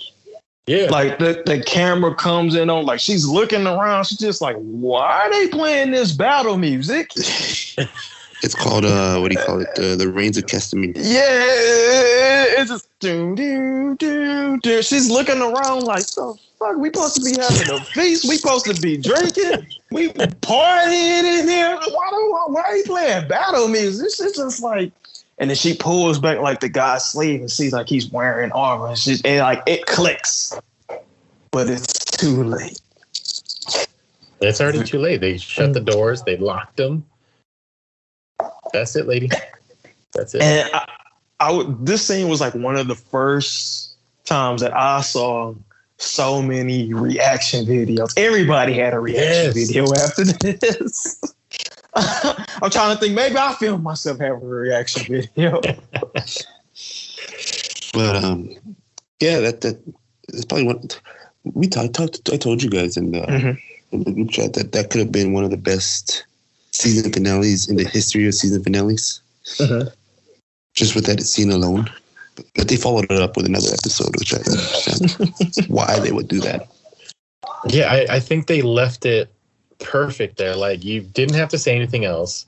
[0.66, 4.05] Yeah, Like the, the camera comes in on, like she's looking around.
[4.05, 7.11] She's just like, why are they playing this battle music?
[8.43, 9.73] It's called uh, what do you call it?
[9.77, 10.97] The the Rains of Castamere.
[10.97, 14.83] Yeah, it's just do do do do.
[14.83, 18.29] She's looking around like, the fuck, we supposed to be having a feast.
[18.29, 19.67] We supposed to be drinking.
[19.93, 21.77] We partying in here.
[21.77, 24.05] Why do why are you playing battle music?
[24.05, 24.93] This is just like.
[25.39, 28.89] And then she pulls back like the guy's sleeve and sees like he's wearing armor
[28.89, 30.57] and, she's, and like it clicks,
[31.51, 32.81] but it's too late.
[34.41, 35.21] it's already too late.
[35.21, 36.23] They shut the doors.
[36.23, 37.05] They locked them.
[38.73, 39.31] That's it, lady.
[40.15, 40.43] That's it.
[40.43, 40.87] And I,
[41.41, 45.55] I would, this scene was like one of the first times that I saw
[45.99, 48.13] so many reaction videos.
[48.17, 49.55] Everybody had a reaction Yes.
[49.55, 51.21] video after this.
[51.95, 53.15] I'm trying to think.
[53.15, 55.61] Maybe I filmed myself having a reaction video.
[57.95, 58.49] But um,
[59.21, 59.79] yeah, that that
[60.29, 60.89] is probably one.
[61.45, 62.01] We talked.
[62.33, 63.61] I told you guys in the, Mhm.
[63.93, 66.25] in the group chat that that could have been one of the best
[66.73, 69.21] season finales in the history of season finales.
[69.59, 69.93] Mhm.
[70.75, 71.91] Just with that scene alone.
[72.55, 76.29] But they followed it up with another episode, which I don't understand why they would
[76.29, 76.67] do that.
[77.69, 79.31] Yeah, I, I think they left it
[79.81, 80.57] perfect there.
[80.57, 82.47] Like you didn't have to say anything else.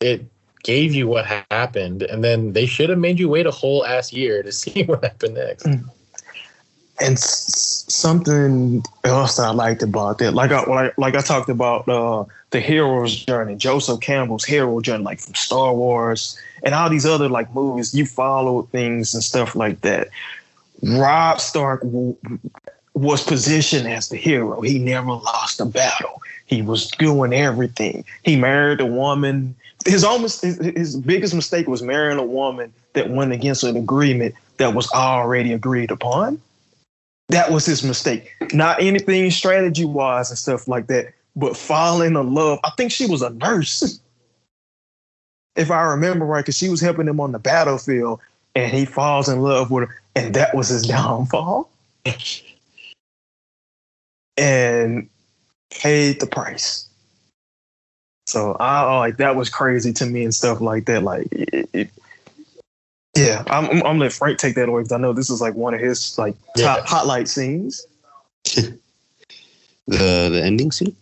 [0.00, 0.26] It
[0.62, 4.12] gave you what happened, and then they should have made you wait a whole ass
[4.12, 5.64] year to see what happened next.
[5.64, 11.88] And s- something else I liked about that, like I like, like I talked about
[11.88, 17.06] uh, the hero's journey, Joseph Campbell's hero journey, like from Star Wars and all these
[17.06, 17.94] other like movies.
[17.94, 20.08] You follow things and stuff like that.
[20.82, 22.16] Rob Stark w-
[22.94, 24.60] was positioned as the hero.
[24.60, 26.22] He never lost a battle.
[26.46, 28.04] He was doing everything.
[28.22, 29.54] He married a woman.
[29.86, 34.34] His almost his, his biggest mistake was marrying a woman that went against an agreement
[34.58, 36.40] that was already agreed upon.
[37.30, 38.30] That was his mistake.
[38.52, 42.58] Not anything strategy wise and stuff like that, but falling in love.
[42.64, 44.00] I think she was a nurse,
[45.56, 48.20] if I remember right, because she was helping him on the battlefield,
[48.54, 51.70] and he falls in love with her, and that was his downfall.
[54.36, 55.08] and
[55.70, 56.88] paid the price.
[58.26, 61.02] So I like that was crazy to me and stuff like that.
[61.02, 61.90] Like, it, it,
[63.16, 65.74] yeah, I'm, I'm, let Frank take that away because I know this is like one
[65.74, 66.84] of his like top Yeah.
[66.86, 67.86] highlight scenes.
[69.88, 70.94] The the ending scene.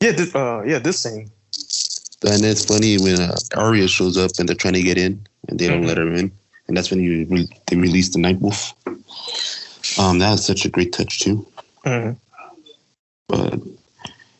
[0.00, 1.30] Yeah, this, uh, yeah, this scene.
[2.24, 5.58] And it's funny when uh, Arya shows up and they're trying to get in and
[5.58, 5.86] they don't Mhm.
[5.86, 6.30] let her in,
[6.68, 8.74] and that's when you re- they release the Night Wolf.
[9.98, 11.46] Um, that was such a great touch too.
[11.84, 12.16] Mhm.
[13.28, 13.60] But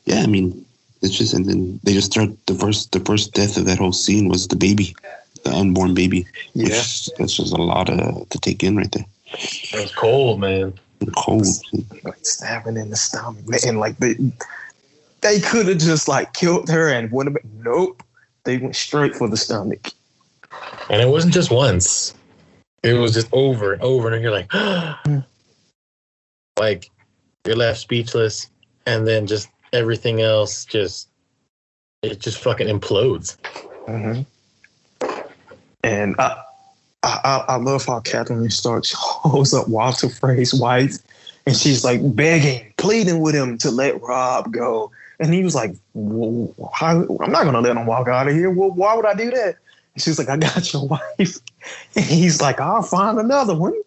[0.04, 0.64] yeah, I mean,
[1.02, 3.92] it's just and then they just start the first the first death of that whole
[3.92, 4.94] scene was the baby,
[5.44, 6.26] the unborn baby.
[6.54, 9.06] Yeah, Which, that's just a lot uh, to take in right there.
[9.32, 10.72] It was cold, man.
[11.16, 11.46] Cold.
[12.04, 14.16] like stabbing in the stomach, and like they
[15.20, 17.62] they could have just like killed her and would have been.
[17.64, 18.02] Nope,
[18.44, 19.88] they went straight for the stomach.
[20.90, 22.14] And it wasn't just once.
[22.82, 24.52] It was just over and over, and you're like,
[26.58, 26.90] like
[27.44, 28.48] you're left speechless,
[28.86, 31.08] and then just everything else just
[32.02, 33.36] it just fucking implodes.
[33.86, 34.22] hmm
[35.82, 36.42] And I,
[37.02, 40.98] I, I- I love how Catherine Stark holds up Walder Frey's wife,
[41.46, 44.92] and she's like begging, pleading with him to let Rob go.
[45.18, 48.50] And he was like, well, how, "I'm not gonna let him walk out of here.
[48.50, 49.56] Well, why would I do that?"
[49.94, 50.86] And she's like, "I got your
[51.18, 51.38] wife."
[51.94, 53.74] And he's like, "I'll find another one."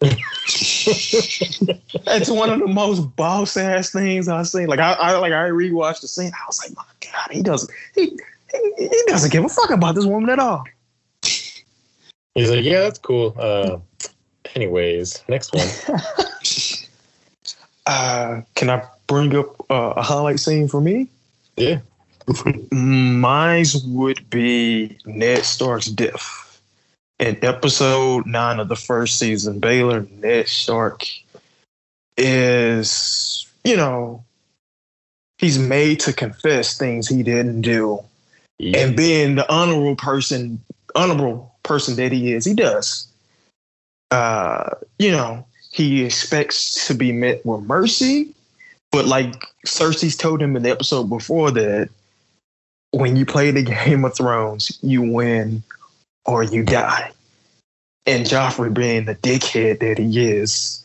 [2.06, 4.66] It's one of the most boss ass things I've seen.
[4.66, 6.32] Like I, I like I rewatched the scene.
[6.34, 8.18] I was like, "My God, he doesn't he
[8.52, 10.64] he, he doesn't give a fuck about this woman at all."
[12.34, 13.34] He's like, yeah, that's cool.
[13.38, 13.78] Uh,
[14.54, 15.68] anyways, next one.
[17.86, 21.08] Uh, can I bring up uh, a highlight scene for me?
[21.60, 21.80] Yeah.
[22.72, 26.62] Mine's would be Ned Stark's death.
[27.18, 31.06] In episode nine of the first season, Baelor, Ned Stark
[32.16, 34.24] is, you know,
[35.36, 38.00] he's made to confess things he didn't do.
[38.58, 40.62] And being the honorable person,
[40.94, 43.06] honorable person that he is, he does.
[44.10, 48.34] Uh, you know, he expects to be met with mercy,
[48.90, 49.34] but like
[49.66, 51.90] Cersei's told him in the episode before that
[52.92, 55.62] when you play the Game of Thrones, you win
[56.24, 57.12] or you die.
[58.06, 60.84] And Joffrey, being the dickhead that he is,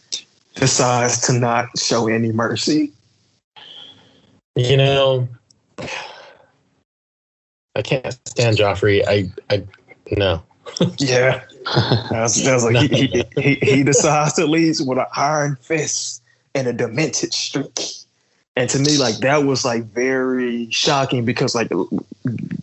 [0.55, 2.91] decides to not show any mercy.
[4.55, 5.27] You know,
[7.75, 9.03] I can't stand Joffrey.
[9.07, 9.63] I, I,
[10.11, 10.43] no.
[10.97, 11.43] Yeah.
[12.11, 16.21] That's, that's like he, he, he, he decides to leave with an iron fist
[16.53, 17.79] and a demented streak.
[18.55, 21.71] And to me, like that was like very shocking because like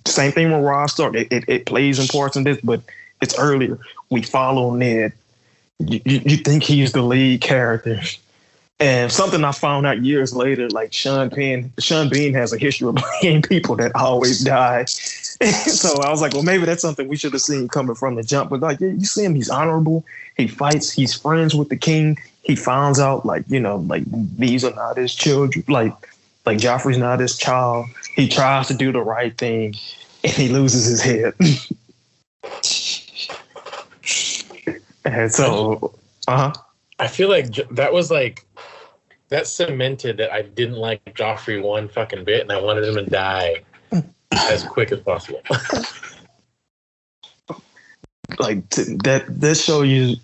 [0.07, 1.15] same thing with Rob Stark.
[1.15, 2.83] It, it, it plays in parts in this, but
[3.21, 3.79] it's earlier.
[4.11, 5.13] We follow Ned.
[5.79, 8.01] You, you, you think he's the lead character.
[8.81, 12.89] And something I found out years later, like Sean Penn, Sean Bean has a history
[12.89, 14.85] of playing people that always die.
[14.87, 18.23] so I was like, well, maybe that's something we should have seen coming from the
[18.23, 18.51] jump.
[18.51, 20.05] But like, yeah, you see him, he's honorable.
[20.37, 20.91] He fights.
[20.91, 22.19] He's friends with the king.
[22.43, 24.03] He finds out, like, you know, like
[24.37, 25.65] these are not his children.
[25.69, 25.95] Like,
[26.45, 27.87] like Joffrey's not his child.
[28.15, 29.75] He tries to do the right thing,
[30.25, 31.35] and he loses his head.
[35.05, 35.95] and so,
[36.27, 36.53] uh huh.
[36.99, 38.45] I feel like that was like
[39.29, 43.07] that cemented that I didn't like Joffrey one fucking bit, and I wanted him to
[43.07, 43.63] die
[44.33, 45.41] as quick as possible.
[48.39, 50.17] like that this show you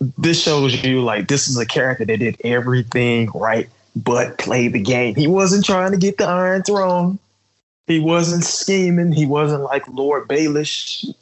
[0.00, 4.80] this shows you like this is a character that did everything right but played the
[4.80, 5.14] game.
[5.14, 7.18] He wasn't trying to get the iron throne.
[7.86, 9.12] He wasn't scheming.
[9.12, 11.12] He wasn't like lord baelish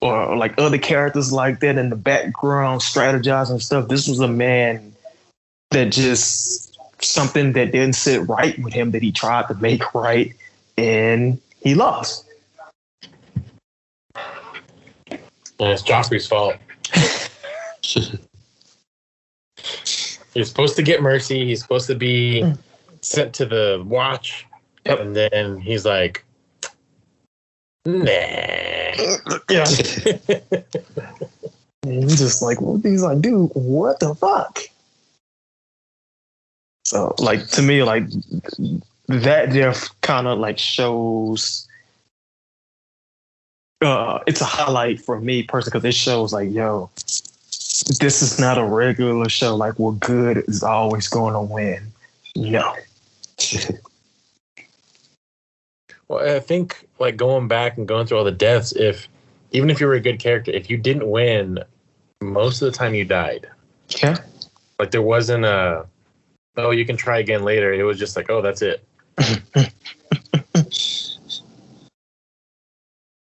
[0.00, 3.88] or like other characters like that in the background strategizing stuff.
[3.88, 4.94] This was a man
[5.70, 10.34] that just something that didn't sit right with him that he tried to make right
[10.76, 12.26] and he lost.
[15.06, 16.56] And it's Joffrey's fault.
[20.34, 21.44] He's supposed to get mercy.
[21.44, 22.44] He's supposed to be
[23.00, 24.46] sent to the watch.
[24.86, 25.00] Yep.
[25.00, 26.24] And then he's like,
[27.84, 28.04] nah.
[29.50, 29.64] yeah
[31.82, 34.60] And he's just like, what he's like, dude, what the fuck?
[36.84, 38.04] So, like, to me, like,
[39.08, 39.72] that there
[40.02, 41.66] kind of like shows.
[43.80, 46.90] Uh, it's a highlight for me personally because it shows like, yo,
[47.82, 49.56] this is not a regular show.
[49.56, 51.92] Like, what good is always going to win?
[52.36, 52.74] No.
[56.08, 59.06] Well, I think like going back and going through all the deaths, if
[59.52, 61.60] even if you were a good character, if you didn't win,
[62.20, 63.48] most of the time you died.
[64.02, 64.16] Yeah.
[64.80, 65.86] Like there wasn't a,
[66.56, 67.72] oh, you can try again later.
[67.72, 68.84] It was just like, oh, that's it.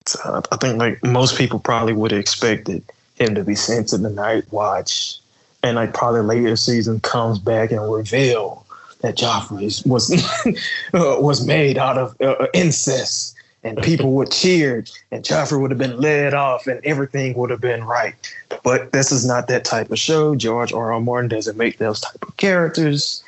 [0.08, 2.84] So I think like most people probably would have expected
[3.16, 5.18] him to be sent to the night watch,
[5.64, 8.66] and like probably later season comes back and reveal
[9.02, 10.12] that Joffrey was
[10.94, 15.78] uh, was made out of uh, incest, and people would cheer, and Joffrey would have
[15.78, 18.16] been led off, and everything would have been right.
[18.64, 20.36] But this is not that type of show.
[20.36, 20.94] George R.
[20.94, 21.02] R.
[21.02, 23.24] Martin doesn't make those type of characters,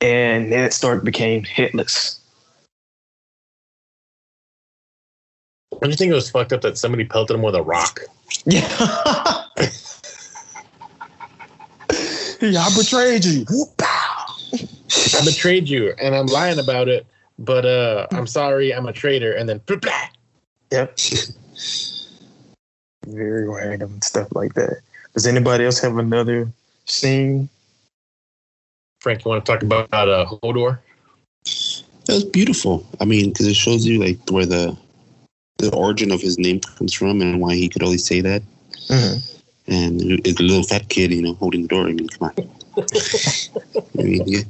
[0.00, 2.18] and Ned Stark became hitless.
[5.80, 8.00] Don't you think it was fucked up that somebody pelted him with a rock?
[8.44, 8.62] Yeah.
[12.40, 13.44] yeah, I betrayed you.
[14.52, 17.06] I betrayed you, and I'm lying about it.
[17.38, 19.32] But uh, I'm sorry, I'm a traitor.
[19.32, 20.08] And then, blah, blah.
[20.72, 20.98] Yep.
[23.06, 24.80] Very random stuff like that.
[25.12, 26.50] Does anybody else have another
[26.86, 27.48] scene?
[29.00, 30.78] Frank, you want to talk about uh, Hodor?
[32.06, 32.86] That was beautiful.
[33.00, 34.76] I mean, because it shows you like where the
[35.58, 38.42] the origin of his name comes from and why he could always say that.
[38.88, 39.32] Mhm.
[39.68, 41.88] And it's a little fat kid, you know, holding the door.
[41.88, 42.50] I mean, come on.
[43.98, 44.42] I mean, yeah.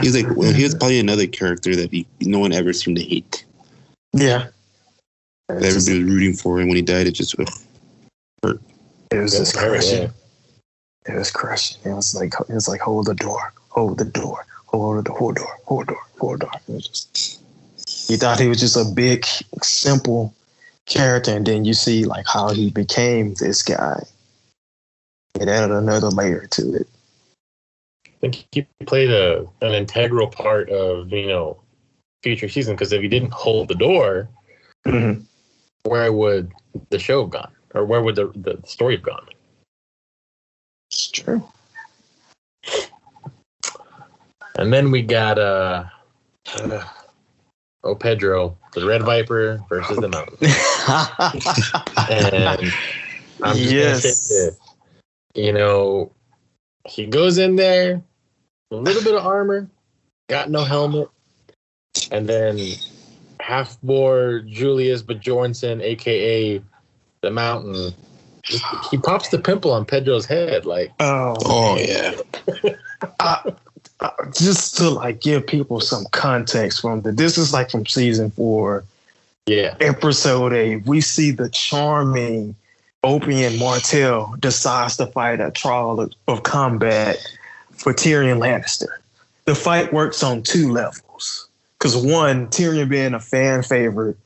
[0.00, 3.04] He's like, well, he was probably another character that he, no one ever seemed to
[3.04, 3.44] hate.
[4.12, 4.48] Yeah.
[5.48, 8.60] That everybody was rooting for, him when he died, it just ugh.
[9.10, 10.02] It was just crushing.
[10.02, 10.08] yeah.
[11.06, 11.78] It was crushing.
[11.84, 15.36] It was like it was like hold the door, hold the door, hold the hold
[15.36, 16.50] door, hold door, hold door.
[16.66, 17.40] It was just
[18.08, 19.24] you thought he was just a big,
[19.62, 20.34] simple
[20.86, 24.04] character, and then you see like how he became this guy.
[25.40, 26.88] It added another layer to it.
[28.06, 31.60] I think he played a an integral part of you know
[32.22, 34.28] future season because if he didn't hold the door,
[34.86, 35.24] Mhm.
[35.82, 36.52] where would
[36.90, 39.28] the show have gone, or where would the the story have gone?
[40.90, 41.42] It's true.
[44.56, 45.84] And then we got uh,
[46.58, 46.84] uh
[47.84, 50.38] oh Pedro, the Red Viper versus the Mountain.
[52.10, 52.74] And
[53.42, 54.02] I'm just Yes.
[54.02, 54.74] gonna say this.
[55.34, 56.12] You know,
[56.86, 58.02] he goes in there,
[58.70, 59.68] a little bit of armor,
[60.28, 61.08] got no helmet,
[62.10, 62.58] and then
[63.40, 66.62] Hafthor Julius Bjornsson, aka
[67.22, 67.94] the Mountain.
[68.90, 72.14] He pops the pimple on Pedro's head, like oh, Oh yeah,
[73.20, 73.50] uh,
[74.00, 78.30] uh, just to like give people some context from the this is like from season
[78.30, 78.84] four.
[79.46, 82.54] yeah, episode eight, we see the charming
[83.04, 87.18] Oberyn Martell decides to fight a trial of, of combat
[87.70, 88.88] for Tyrion Lannister.
[89.44, 91.48] The fight works on two levels.
[91.78, 94.16] Because one, Tyrion being a fan favorite,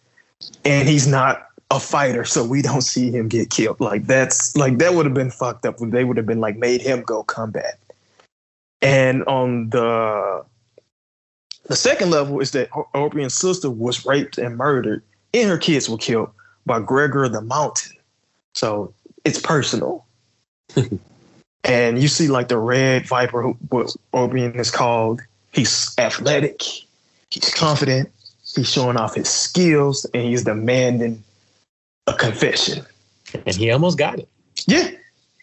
[0.65, 3.81] and he's not a fighter, so we don't see him get killed.
[3.81, 6.81] Like that's like that would have been fucked up they would have been like made
[6.81, 7.79] him go combat.
[8.81, 10.45] And on the
[11.67, 15.03] the second level is that O- sister was raped and murdered
[15.35, 16.31] and her kids were killed
[16.65, 17.97] by Gregor the Mountain.
[18.55, 18.93] So
[19.25, 20.05] it's personal.
[21.65, 25.21] and you see like the red viper, who- what Oberyn is called.
[25.53, 26.63] He's athletic,
[27.31, 28.11] he's confident,
[28.55, 31.23] he's showing off his skills, and he's demanding
[32.07, 32.85] a confession.
[33.47, 34.29] and he almost got it.
[34.67, 34.91] Yeah.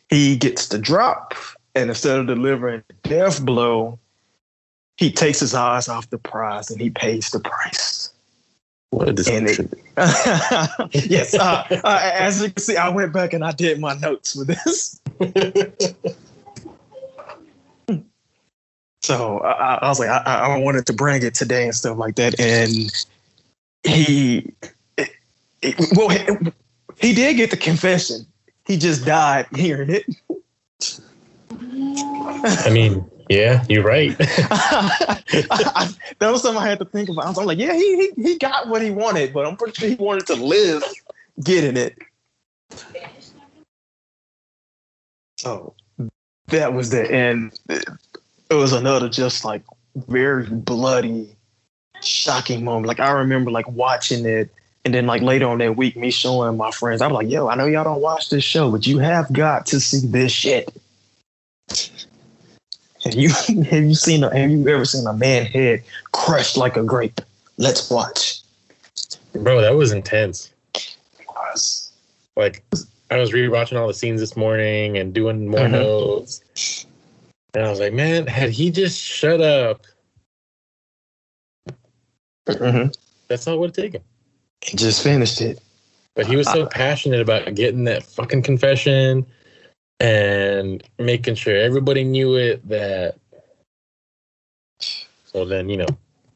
[0.09, 1.33] He gets the drop,
[1.75, 3.99] and instead of delivering the death blow,
[4.97, 8.09] he takes his eyes off the prize and he pays the price.
[8.91, 9.13] what a
[11.07, 14.35] yes, uh, uh, as you can see, I went back and I did my notes
[14.35, 15.01] with this.
[19.03, 22.15] so I, I was like, I, I wanted to bring it today and stuff like
[22.15, 22.39] that.
[22.39, 22.91] And
[23.83, 24.53] he,
[24.97, 25.09] it,
[25.61, 26.25] it- well, he,
[26.97, 28.25] he did get the confession.
[28.65, 30.05] He just died hearing it.
[32.43, 34.15] I mean, yeah, you're right.
[36.19, 37.25] That was something I had to think about.
[37.25, 39.89] I was like, yeah, he, he he got what he wanted, but I'm pretty sure
[39.89, 40.83] he wanted to live
[41.43, 41.97] getting it.
[45.37, 45.73] So
[46.47, 47.59] that was the end.
[47.69, 49.63] It was another just like
[49.95, 51.35] very bloody,
[52.01, 52.87] shocking moment.
[52.87, 54.49] Like I remember like watching it,
[54.85, 57.01] and then like later on that week, me showing my friends.
[57.01, 59.79] I'm like, yo, I know y'all don't watch this show, but you have got to
[59.79, 60.69] see this shit.
[63.05, 63.29] Have you
[63.69, 67.21] have you seen a, have you ever seen a man head crushed like a grape?
[67.57, 68.41] Let's watch.
[69.33, 70.51] Bro, that was intense.
[71.51, 71.91] Us.
[72.35, 72.63] Like,
[73.11, 75.71] I was rewatching all the scenes this morning and doing more Mhm.
[75.71, 76.85] notes.
[77.53, 79.85] And I was like, man, had he just shut up,
[82.47, 82.93] Mhm.
[83.27, 84.01] that's not what it taken.
[84.61, 85.59] He just finished it.
[86.15, 89.25] But he was so passionate about getting that fucking confession
[89.99, 93.15] and making sure everybody knew it that.
[95.25, 95.87] So then, you know,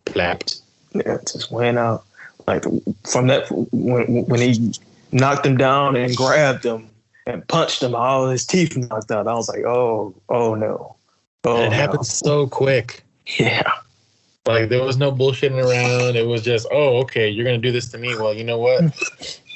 [0.06, 0.62] clapped.
[0.94, 2.04] Yeah, it just went out
[2.48, 2.64] like
[3.08, 4.74] from that when when he
[5.12, 6.90] knocked him down and grabbed him
[7.26, 9.28] and punched him, all his teeth knocked out.
[9.28, 10.96] I was like, oh, oh no,
[11.44, 11.76] oh it no.
[11.76, 13.04] happened so quick.
[13.38, 13.72] Yeah,
[14.48, 16.16] Like there was no bullshitting around.
[16.16, 18.16] It was just, oh, okay, you're gonna do this to me.
[18.16, 18.82] Well, you know what?
[18.82, 18.88] Hmm.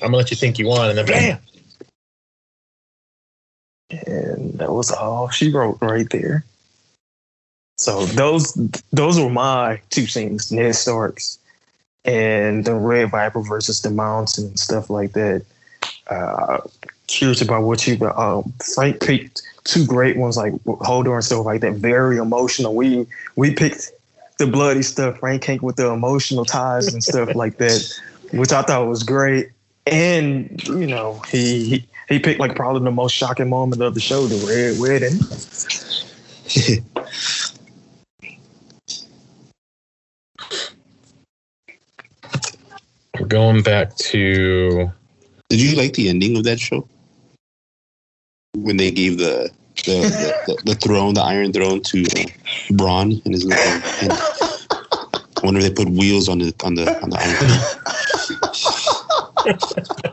[0.04, 1.40] I'm gonna let you think you won, and then bam.
[4.08, 6.44] And that was all she wrote right there.
[7.78, 8.54] So those
[8.92, 11.40] those were my two things: Ned Starks
[12.06, 15.46] and the Red Viper versus the Mountain and stuff like that.
[16.08, 16.60] Uh,
[17.08, 18.42] curious about what you uh,
[18.76, 21.74] Frank picked two great ones like Hodor and stuff like that.
[21.76, 22.76] Very emotional.
[22.76, 23.92] We we picked
[24.38, 25.20] the bloody stuff.
[25.20, 28.00] Frank came with the emotional ties and stuff like that,
[28.32, 29.50] which I thought was great.
[29.86, 34.00] And you know he, he he picked like probably the most shocking moment of the
[34.00, 35.18] show, the red wedding.
[43.28, 44.92] going back to
[45.50, 46.88] Did you like the ending of that show?
[48.56, 49.50] When they gave the
[49.86, 52.26] the, the, the, the throne, the Iron Throne, to uh,
[52.74, 53.82] Bran and his little.
[54.02, 57.36] And I wonder if they put wheels on the on the on the Iron
[59.98, 60.13] Throne.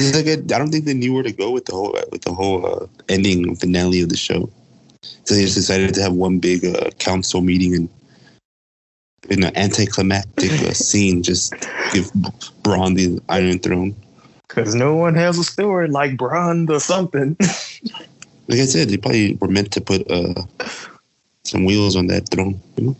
[0.00, 1.92] I'm just- I just I don't think they knew where to go with the whole
[2.10, 4.48] with the whole uh, ending finale of the show.
[5.24, 7.88] So they just decided to have one big uh, council meeting and
[9.28, 11.54] in an anticlimactic uh, scene, just
[11.92, 12.10] give
[12.62, 13.94] Bran the Iron Throne.
[14.48, 17.36] Because no one has a story like Bran or something.
[18.48, 20.34] Like I said, they probably were meant to put uh,
[21.44, 22.60] some wheels on that throne.
[22.76, 22.96] You know?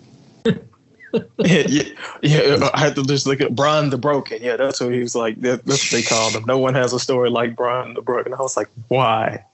[1.38, 1.82] Yeah, yeah,
[2.22, 4.42] yeah, I had to just look at Bran the Broken.
[4.42, 5.40] Yeah, that's what he was like.
[5.40, 6.44] That, that's what they called him.
[6.44, 8.34] No one has a story like Bran the Broken.
[8.34, 9.44] I was like, why?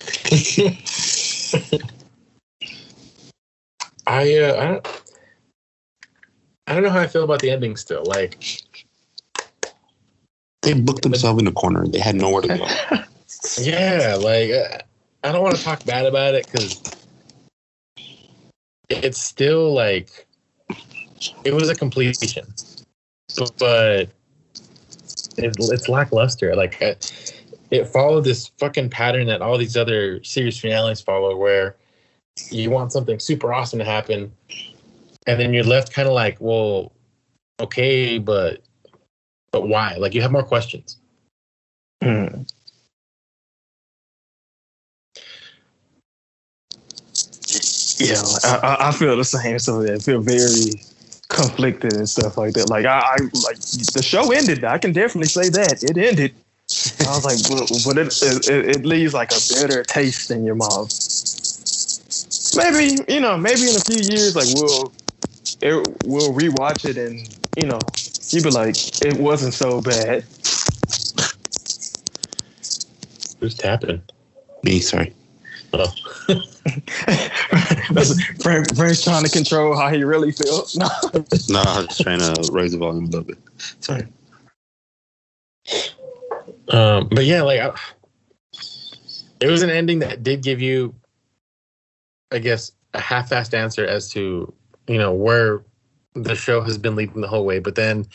[4.06, 5.02] I uh, I don't
[6.66, 8.04] I don't know how I feel about the ending still.
[8.04, 8.62] Like
[10.62, 11.86] They booked themselves in a corner.
[11.86, 12.66] They had nowhere to go.
[13.58, 14.78] yeah, like uh,
[15.24, 16.80] I don't want to talk bad about it because
[18.88, 20.26] it's still like
[21.44, 22.46] it was a completion,
[23.58, 24.08] but
[25.38, 26.54] it, it's lackluster.
[26.54, 26.78] Like
[27.70, 31.76] it followed this fucking pattern that all these other series finales follow, where
[32.50, 34.32] you want something super awesome to happen,
[35.26, 36.92] and then you're left kind of like, well,
[37.60, 38.62] okay, but
[39.52, 39.96] but why?
[39.96, 40.98] Like you have more questions.
[42.02, 42.42] Hmm.
[47.98, 49.58] Yeah, I- I feel the same.
[49.58, 50.82] So I feel very
[51.32, 52.68] conflicted and stuff like that.
[52.70, 53.58] Like I, I like
[53.92, 54.64] the show ended.
[54.64, 56.34] I can definitely say that it ended.
[57.00, 60.88] I was like, but, it, it it leaves like a bitter taste in your mouth.
[62.56, 64.92] Maybe you know, maybe in a few years, like we'll
[65.60, 67.80] it, we'll rewatch it and you know,
[68.30, 70.24] you'd be like, it wasn't so bad.
[73.40, 74.02] Who's tapping?
[74.62, 75.12] Me, sorry.
[75.72, 75.92] Oh.
[77.92, 80.76] That's, Frank, Frank's trying to control how he really feels.
[80.82, 80.88] No.
[81.48, 83.38] No, I was trying to raise the volume a little bit.
[83.80, 84.06] Sorry.
[86.68, 87.72] Um, but yeah, like I,
[89.40, 90.94] it was an ending that did give you,
[92.30, 94.52] I guess, a half-assed answer as to
[94.88, 95.62] you know where
[96.14, 97.58] the show has been leading the whole way.
[97.58, 98.06] But then,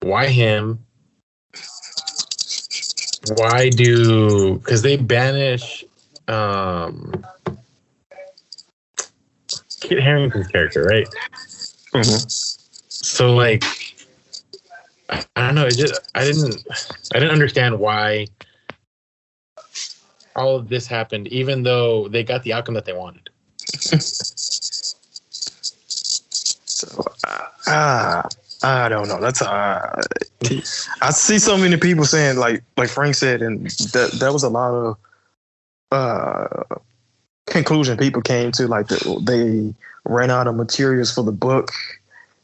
[0.00, 0.84] why him?
[3.36, 4.56] Why do?
[4.56, 5.84] Because they banish
[6.28, 7.24] um,
[9.80, 11.08] Kit Harington's character, right?
[12.88, 13.64] So like
[15.10, 16.64] I, don't know, it just I didn't
[17.14, 18.26] I didn't understand why
[20.34, 23.28] all of this happened, even though they got the outcome that they wanted.
[26.64, 27.04] So
[27.66, 28.26] ah,
[28.62, 29.20] I don't know.
[29.20, 30.02] That's uh,
[31.02, 34.48] I see so many people saying like like Frank said, and that that was a
[34.48, 34.96] lot of
[35.92, 36.64] uh
[37.46, 38.66] conclusion people came to.
[38.66, 39.74] Like the, they
[40.04, 41.70] ran out of materials for the book,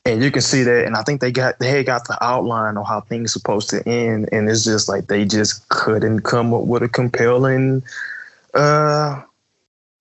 [0.04, 0.84] and you can see that.
[0.84, 4.28] And I think they got they got the outline on how things supposed to end,
[4.32, 7.82] and it's just like they just couldn't come up with a compelling
[8.54, 9.22] uh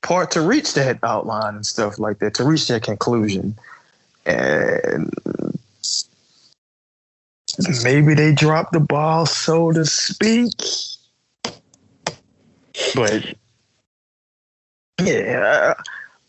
[0.02, 3.58] part to reach that outline and stuff like that to reach that conclusion
[4.28, 5.12] and
[7.84, 10.52] maybe they dropped the ball, so to speak.
[12.96, 13.36] But
[15.02, 15.74] yeah,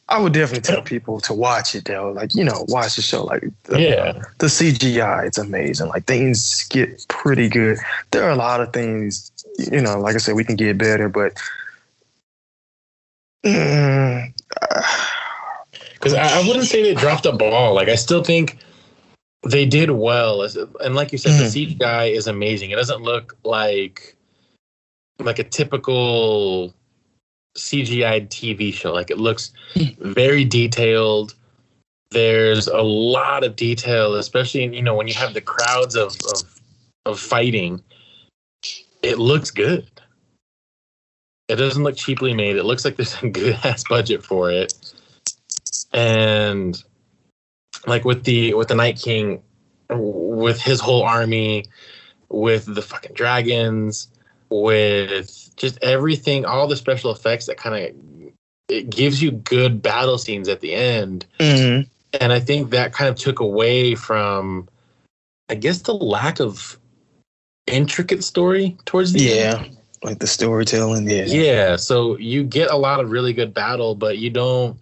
[0.08, 2.10] I would definitely tell people to watch it though.
[2.12, 3.24] Like you know, watch the show.
[3.24, 4.12] Like the, Yeah.
[4.38, 5.88] the CGI, it's amazing.
[5.88, 7.78] Like things get pretty good.
[8.10, 9.98] There are a lot of things, you know.
[10.00, 11.32] Like I said, we can get better, but.
[13.46, 14.32] Mm,
[15.94, 17.74] Because I, I wouldn't say they dropped the ball.
[17.74, 18.58] Like I still think
[19.48, 20.42] they did well.
[20.42, 22.70] As- And like you said, the CGI is amazing.
[22.70, 24.16] It doesn't look like
[25.18, 26.74] like a typical
[27.56, 28.92] CGI TV show.
[28.92, 30.12] Like it looks hmm.
[30.12, 31.34] very detailed.
[32.10, 36.60] There's a lot of detail, especially you know when you have the crowds of of,
[37.06, 37.82] of fighting.
[39.02, 39.88] It looks good.
[41.48, 42.56] It doesn't look cheaply made.
[42.56, 44.74] It looks like there's a good ass budget for it
[45.92, 46.82] and
[47.86, 49.42] like with the with the night king
[49.90, 51.64] with his whole army
[52.28, 54.08] with the fucking dragons
[54.50, 58.32] with just everything all the special effects that kind of
[58.68, 61.88] it gives you good battle scenes at the end mhm.
[62.20, 64.68] and i think that kind of took away from
[65.48, 66.78] i guess the lack of
[67.68, 69.66] intricate story towards the end.
[69.66, 69.72] Yeah,
[70.02, 71.08] like the storytelling.
[71.08, 74.80] Yeah, Yeah, so you get a lot of really good battle, but you don't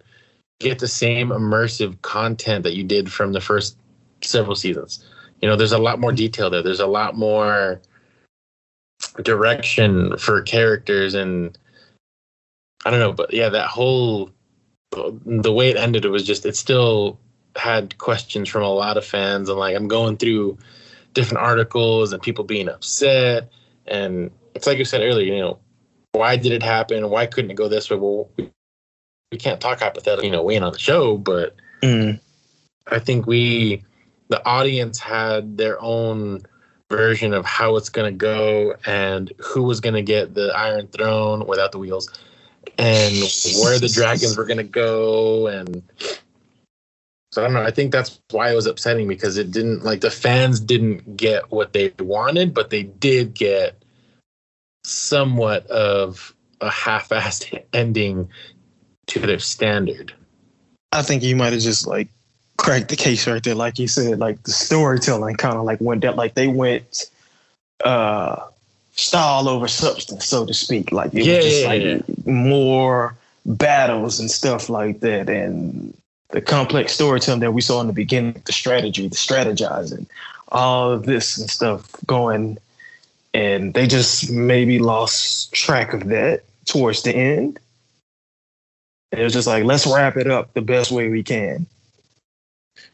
[0.59, 3.77] get the same immersive content that you did from the first
[4.21, 5.05] several seasons.
[5.41, 6.63] you know, there's a lot more detail there.
[6.63, 7.79] There's a lot more
[9.23, 11.57] direction for characters and
[12.85, 14.31] I don't know, but yeah, that whole
[14.91, 17.19] the way it ended, it was just it still
[17.55, 20.57] had questions from a lot of fans, and like I'm going through
[21.13, 23.51] different articles and people being upset,
[23.87, 25.59] and it's like you said earlier, you know,
[26.13, 27.09] why did it happen?
[27.09, 27.97] Why couldn't it go this way?
[27.97, 28.49] Well, we,
[29.31, 32.19] we can't talk hypothetically, you know, we ain't on the show, but Mm.
[32.87, 33.83] I think we,
[34.29, 36.41] the audience, had their own
[36.89, 40.87] version of how it's going to go and who was going to get the Iron
[40.87, 42.09] Throne without the wheels,
[42.77, 43.15] and
[43.61, 45.83] where the dragons were going to go, and
[47.31, 47.63] so I don't know.
[47.63, 51.51] I think that's why it was upsetting because it didn't like the fans didn't get
[51.51, 53.83] what they wanted, but they did get
[54.83, 58.29] somewhat of a half-assed ending
[59.07, 60.13] to their standard.
[60.91, 62.09] I think you might have just like
[62.57, 66.01] cracked the case right there, like you said, like the storytelling kind of like went
[66.01, 67.09] down, like they went
[67.83, 68.47] uh
[68.91, 70.91] style over substance, so to speak.
[70.91, 71.99] Like it Yeah, was just like yeah.
[72.25, 75.93] more battles and stuff like that, and
[76.29, 80.07] the complex storytelling that we saw in the beginning, the strategy, the strategizing,
[80.49, 82.57] all of this and stuff going,
[83.33, 87.59] and they just maybe lost track of that towards the end.
[89.11, 91.65] It was just like, let's wrap it up the best way we can.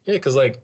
[0.05, 0.61] Yeah, because like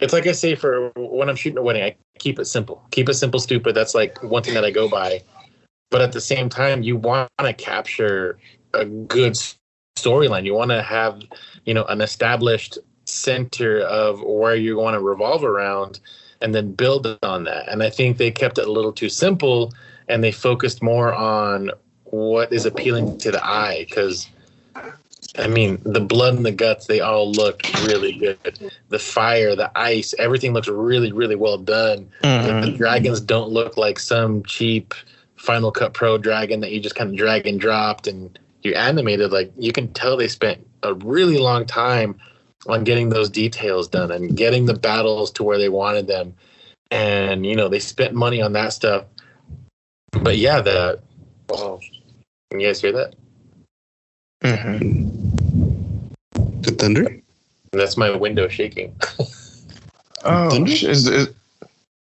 [0.00, 2.84] it's like I say for when I'm shooting a wedding, I keep it simple.
[2.90, 3.74] Keep it simple, stupid.
[3.74, 5.22] That's like one thing that I go by.
[5.90, 8.38] But at the same time, you want to capture
[8.74, 9.36] a good
[9.98, 10.44] storyline.
[10.44, 11.22] You want to have,
[11.64, 16.00] you know, an established center of where you want to revolve around
[16.40, 17.68] and then build on that.
[17.68, 19.72] And I think they kept it a little too simple
[20.08, 21.70] and they focused more on
[22.04, 24.28] what is appealing to the eye because
[25.38, 28.72] I mean, the blood and the guts, they all looked really good.
[28.88, 32.08] The fire, the ice, everything looks really, really well done.
[32.22, 32.76] The mm-hmm.
[32.76, 34.94] dragons don't look like some cheap
[35.36, 39.30] Final Cut Pro dragon that you just kind of drag and dropped and you animated.
[39.30, 42.18] Like, you can tell they spent a really long time
[42.66, 46.34] on getting those details done and getting the battles to where they wanted them.
[46.90, 49.04] And, you know, they spent money on that stuff.
[50.10, 51.00] But yeah, the.
[51.50, 51.78] Oh,
[52.50, 53.14] can you guys hear that?
[54.40, 55.10] The
[56.78, 57.20] thunder?
[57.72, 58.94] That's my window shaking.
[60.24, 60.70] Oh, Thunder?
[60.70, 61.28] is, is,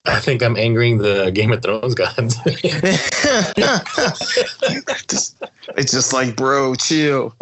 [0.05, 2.37] I think I'm angering the Game of Thrones gods.
[5.09, 5.43] Just-
[5.77, 7.35] it's just like, bro, chill.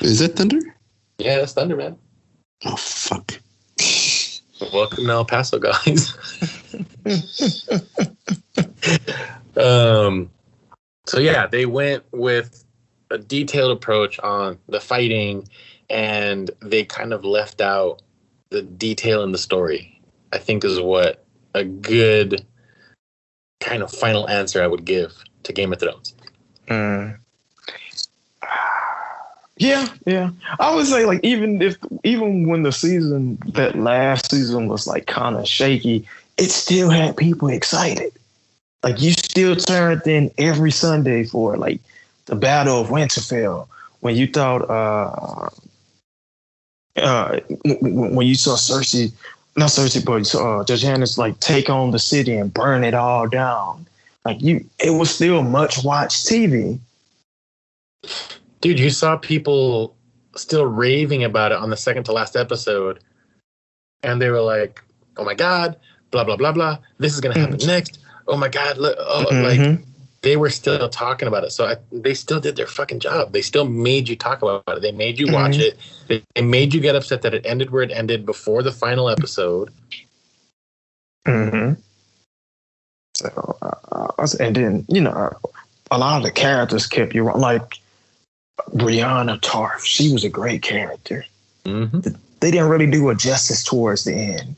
[0.00, 0.60] Is that thunder?
[1.18, 1.96] yeah, that's Thunder, man.
[2.64, 3.40] Oh fuck.
[4.72, 6.14] Welcome to El Paso, guys.
[9.56, 10.30] um,
[11.10, 12.64] so yeah, they went with
[13.10, 15.48] a detailed approach on the fighting,
[15.88, 18.00] and they kind of left out
[18.50, 20.00] the detail in the story.
[20.32, 22.46] I think is what a good
[23.58, 26.14] kind of final answer I would give to Game of Thrones.
[26.68, 27.18] Mm.
[29.56, 30.30] Yeah, yeah.
[30.58, 35.06] I would say like even if even when the season that last season was like
[35.06, 36.08] kind of shaky,
[36.38, 38.10] it still had people excited.
[38.82, 41.80] Like you still turned in every Sunday for like
[42.26, 43.68] the Battle of Winterfell
[44.00, 45.48] when you thought uh
[46.96, 47.40] uh
[47.80, 49.12] when you saw Cersei
[49.56, 53.28] not Cersei but uh Judge Hannah's like take on the city and burn it all
[53.28, 53.86] down.
[54.24, 56.78] Like you it was still much watched TV.
[58.60, 59.94] Dude, you saw people
[60.36, 63.00] still raving about it on the second to last episode.
[64.02, 64.82] And they were like,
[65.16, 65.76] oh my God,
[66.10, 66.78] blah, blah, blah, blah.
[66.98, 67.99] This is going to happen next.
[68.30, 68.78] Oh my God.
[68.78, 69.82] Look, oh, like Mhm.
[70.22, 71.50] they were still talking about it.
[71.50, 73.32] So I, they still did their fucking job.
[73.32, 74.82] They still made you talk about it.
[74.82, 75.76] They made you watch it.
[76.06, 79.10] They, they made you get upset that it ended where it ended before the final
[79.10, 79.70] episode.
[81.26, 81.72] Mm-hmm.
[83.16, 85.36] So, uh, and then you know,
[85.90, 87.78] a lot of the characters kept you like
[88.74, 89.84] Brienne Tarth.
[89.84, 91.24] She was a great character.
[91.64, 92.00] Mm-hmm.
[92.40, 94.56] They didn't really do her justice towards the end.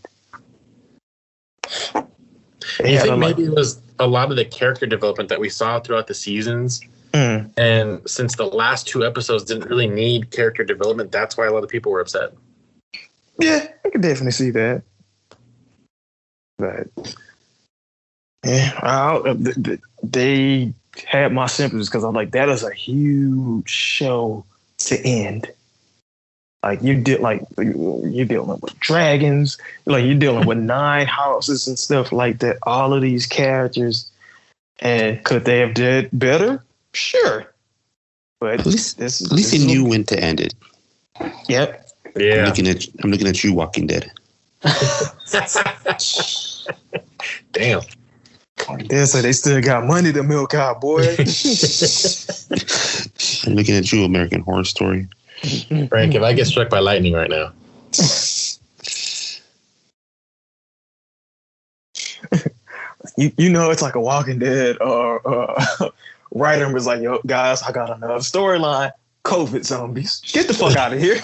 [2.79, 5.41] They I think a, like, maybe it was a lot of the character development that
[5.41, 6.81] we saw throughout the seasons.
[7.13, 11.53] mm, And since the last two episodes didn't really need character development, that's why a
[11.53, 12.33] lot of people were upset.
[13.39, 14.83] yeah, I can definitely see that.
[16.59, 16.89] But
[18.45, 20.75] yeah, I, th- they
[21.07, 24.45] had my sympathies because I'm like, that is a huge show
[24.79, 25.51] to end.
[26.63, 31.77] Like you did, like you're dealing with dragons, like you're dealing with nine houses and
[31.79, 32.59] stuff like that.
[32.63, 34.09] All of these characters,
[34.79, 36.63] and could they have did better?
[36.93, 37.53] Sure,
[38.39, 40.55] but At least, this at least this he is- knew when to end it.
[41.49, 42.35] Yep, Yeah.
[42.37, 44.11] I'm looking at I'm looking at you, Walking Dead.
[47.53, 47.81] Damn.
[48.87, 51.01] They say they still got money to milk out, boy.
[53.45, 55.09] I'm looking at you, American Horror Story.
[55.88, 57.53] Frank, if I get struck by lightning right now,
[63.16, 65.90] you, you know it's like a Walking Dead or uh,
[66.30, 68.93] writer was like, "Yo, guys, I got another storyline:
[69.24, 70.20] COVID zombies.
[70.32, 71.18] Get the fuck out of here."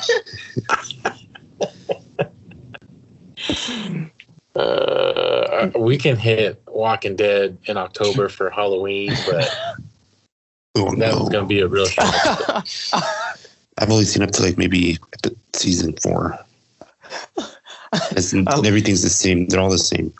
[4.56, 9.48] uh, we can hit Walking Dead in October for Halloween, but
[10.78, 11.28] Oh that's no!
[11.28, 12.66] going to be a real shock.
[13.78, 14.98] I've only seen up to like maybe
[15.54, 16.38] season four.
[18.10, 19.46] It's, I- everything's the same.
[19.46, 20.12] They're all the same.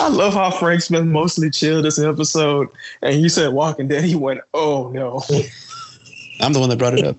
[0.00, 2.68] I love how Frank's been mostly chill this episode,
[3.02, 4.04] and he said Walking Dead.
[4.04, 5.22] He went, "Oh no."
[6.40, 7.16] I'm the one that brought it up.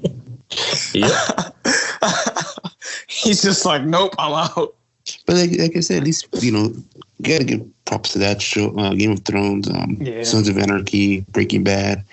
[0.94, 1.56] Yep.
[3.08, 4.74] He's just like, "Nope, I'm out."
[5.28, 6.74] But like, like I said, at least you know,
[7.20, 10.24] you gotta give props to that show, uh, Game of Thrones, um, Yeah.
[10.24, 12.04] Sons of Anarchy, Breaking Bad,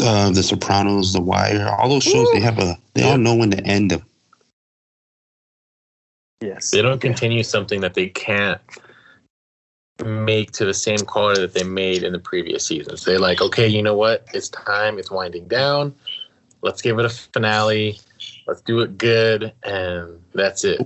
[0.00, 1.68] uh, The Sopranos, The Wire.
[1.78, 4.02] All those shows, they have a, they all know when to end them.
[6.40, 6.70] Yes.
[6.70, 8.60] They don't continue something that they can't
[10.04, 13.04] make to the same quality that they made in the previous seasons.
[13.04, 14.26] They're like, okay, you know what?
[14.32, 14.98] It's time.
[14.98, 15.94] It's winding down.
[16.62, 17.98] Let's give it a finale.
[18.46, 20.80] Let's do it good, and that's it.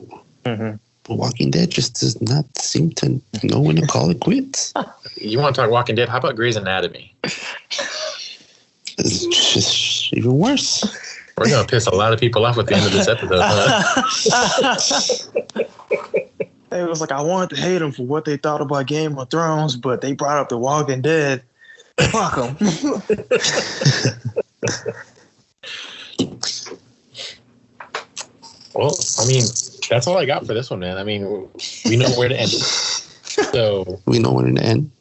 [0.44, 0.78] Mhm.
[1.05, 4.72] But Walking Dead just does not seem to know when to call it quits.
[5.16, 6.09] You want to talk Walking Dead?
[6.09, 7.14] How about Grey's Anatomy?
[8.99, 10.84] It's just even worse.
[11.36, 13.40] We're gonna piss a lot of people off at the end of this episode.
[13.42, 13.92] Huh?
[16.72, 19.30] It was like I wanted to hate them for what they thought about Game of
[19.30, 21.45] Thrones, but they brought up The Walking Dead.
[22.11, 22.57] Fuck them.
[28.74, 29.45] Well, I mean,
[29.88, 30.99] that's all I got for this one, man.
[30.99, 31.49] I mean,
[31.84, 32.51] we know where to end.
[32.53, 32.62] it.
[33.53, 34.92] So We know when to end.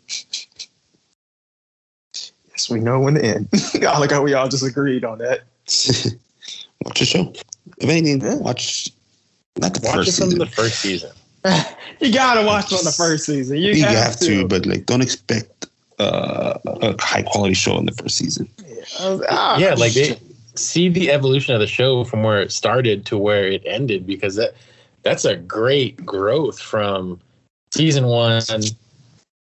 [2.63, 3.49] Yes, we know when to end.
[3.87, 5.41] I like how we all just agreed on that.
[6.85, 7.33] watch the show.
[7.77, 8.35] If anything, Yeah.
[8.35, 8.89] watch
[9.57, 10.39] not the watch it first from season.
[10.39, 11.11] the first season.
[11.99, 13.57] You gotta watch from the first season.
[13.57, 15.67] You, you have, have to, but like, don't expect
[15.99, 18.49] uh, a high quality show in the first season.
[18.99, 20.19] I was- ah, yeah, like they
[20.55, 24.35] see the evolution of the show from where it started to where it ended because
[24.35, 24.53] that
[25.03, 27.21] that's a great growth from
[27.71, 28.41] season one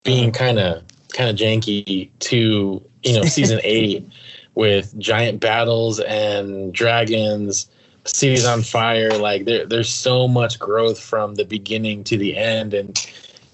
[0.05, 4.09] being kind of kind of janky to you know season eight
[4.55, 7.69] with giant battles and dragons
[8.05, 9.17] cities on fire.
[9.17, 12.75] Like there there's so much growth from the beginning to the end.
[12.75, 12.99] And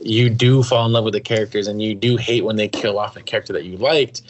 [0.01, 2.99] you do fall in love with the characters and you do hate when they kill
[2.99, 4.23] off a character that you liked.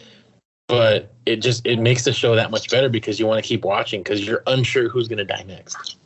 [0.68, 3.64] But it just it makes the show that much better because you want to keep
[3.64, 5.96] watching because you're unsure who's going to die next.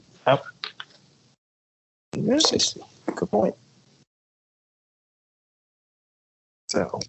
[3.14, 3.54] Good point.
[6.70, 7.00] So,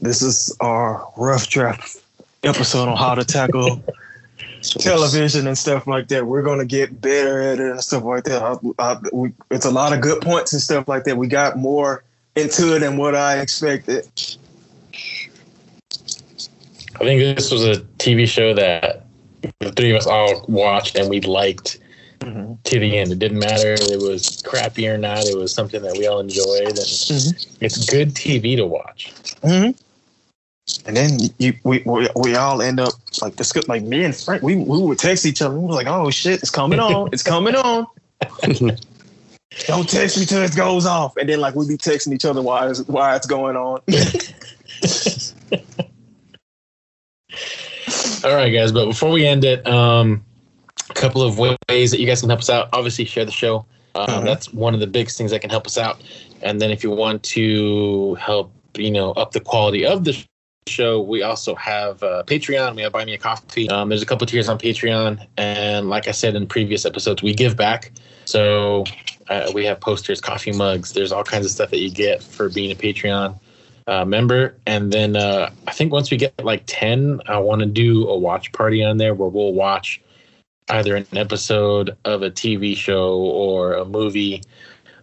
[0.00, 1.98] this is our rough draft
[2.42, 3.84] episode on how to tackle
[4.62, 6.26] television and stuff like that.
[6.26, 8.40] We're gonna get better at it and stuff like that.
[8.40, 11.18] I, I, we, it's a lot of good points and stuff like that.
[11.18, 12.02] We got more
[12.34, 14.08] into it than what I expected.
[16.94, 19.04] i think this was a tv show that
[19.58, 21.78] the three of us all watched and we liked
[22.20, 25.82] to the end it didn't matter if it was crappy or not it was something
[25.82, 29.12] that we all enjoyed and it's good tv to watch
[29.42, 29.70] Mm-hmm.
[30.86, 34.42] And then you, we, we we all end up like discuss, like me and Frank.
[34.42, 35.54] We we would text each other.
[35.54, 37.10] We were like, "Oh shit, it's coming on!
[37.12, 37.86] It's coming on!"
[39.66, 41.16] Don't text me till it goes off.
[41.16, 43.80] And then like we be texting each other while it's, while it's going on.
[48.24, 48.70] All right, guys.
[48.70, 50.24] But before we end it, um,
[51.00, 52.68] couple of ways that you guys can help us out.
[52.72, 53.64] Obviously, share the show.
[53.94, 54.24] Um, Mhm.
[54.24, 56.00] That's one of the biggest things that can help us out.
[56.42, 60.16] And then if you want to help, you know, up the quality of the
[60.68, 62.76] show, we also have uh, Patreon.
[62.76, 63.68] We have Buy Me a Coffee.
[63.68, 67.34] Um, there's a couple tiers on Patreon, and like I said in previous episodes, we
[67.34, 67.92] give back.
[68.26, 68.84] So
[69.28, 70.92] uh, we have posters, coffee mugs.
[70.92, 73.38] There's all kinds of stuff that you get for being a Patreon
[73.88, 74.54] uh, member.
[74.66, 78.16] And then uh, I think once we get like 10, I want to do a
[78.16, 80.00] watch party on there where we'll watch
[80.70, 84.42] either an episode of a TV show or a movie.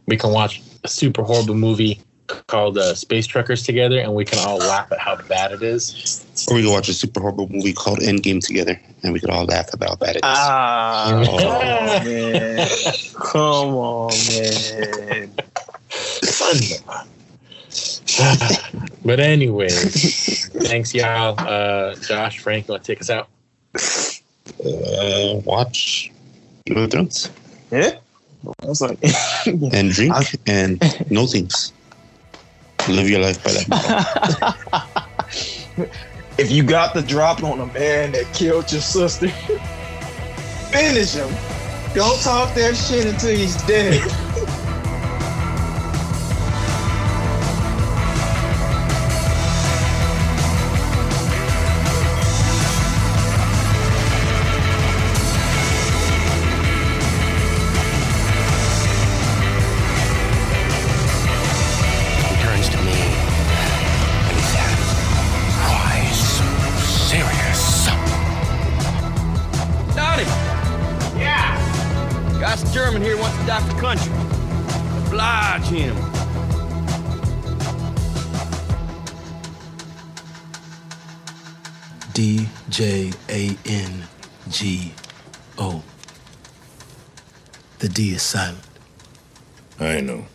[0.07, 1.99] We can watch a super horrible movie
[2.47, 6.25] called uh, Space Truckers together, and we can all laugh at how bad it is.
[6.49, 9.45] Or we can watch a super horrible movie called Endgame together, and we could all
[9.45, 10.21] laugh about how bad it is.
[10.23, 12.03] ah, Oh.
[12.03, 12.67] man,
[13.13, 15.29] come on, man.
[15.89, 17.07] Fun.
[19.05, 21.35] but anyway, thanks, y'all.
[21.37, 23.27] Uh, Josh, Frank, you want to take us out?
[24.63, 26.11] Uh, watch
[26.65, 27.29] Game of Thrones.
[27.71, 27.97] Yeah.
[28.61, 28.99] I was like,
[29.73, 30.13] and drink
[30.45, 31.73] and know things.
[32.87, 34.85] Live your life by that.
[36.37, 39.27] if you got the drop on a man that killed your sister,
[40.71, 41.29] finish him.
[41.93, 44.01] Don't talk that shit until he's dead.
[87.97, 88.59] D is silent.
[89.79, 90.27] I know.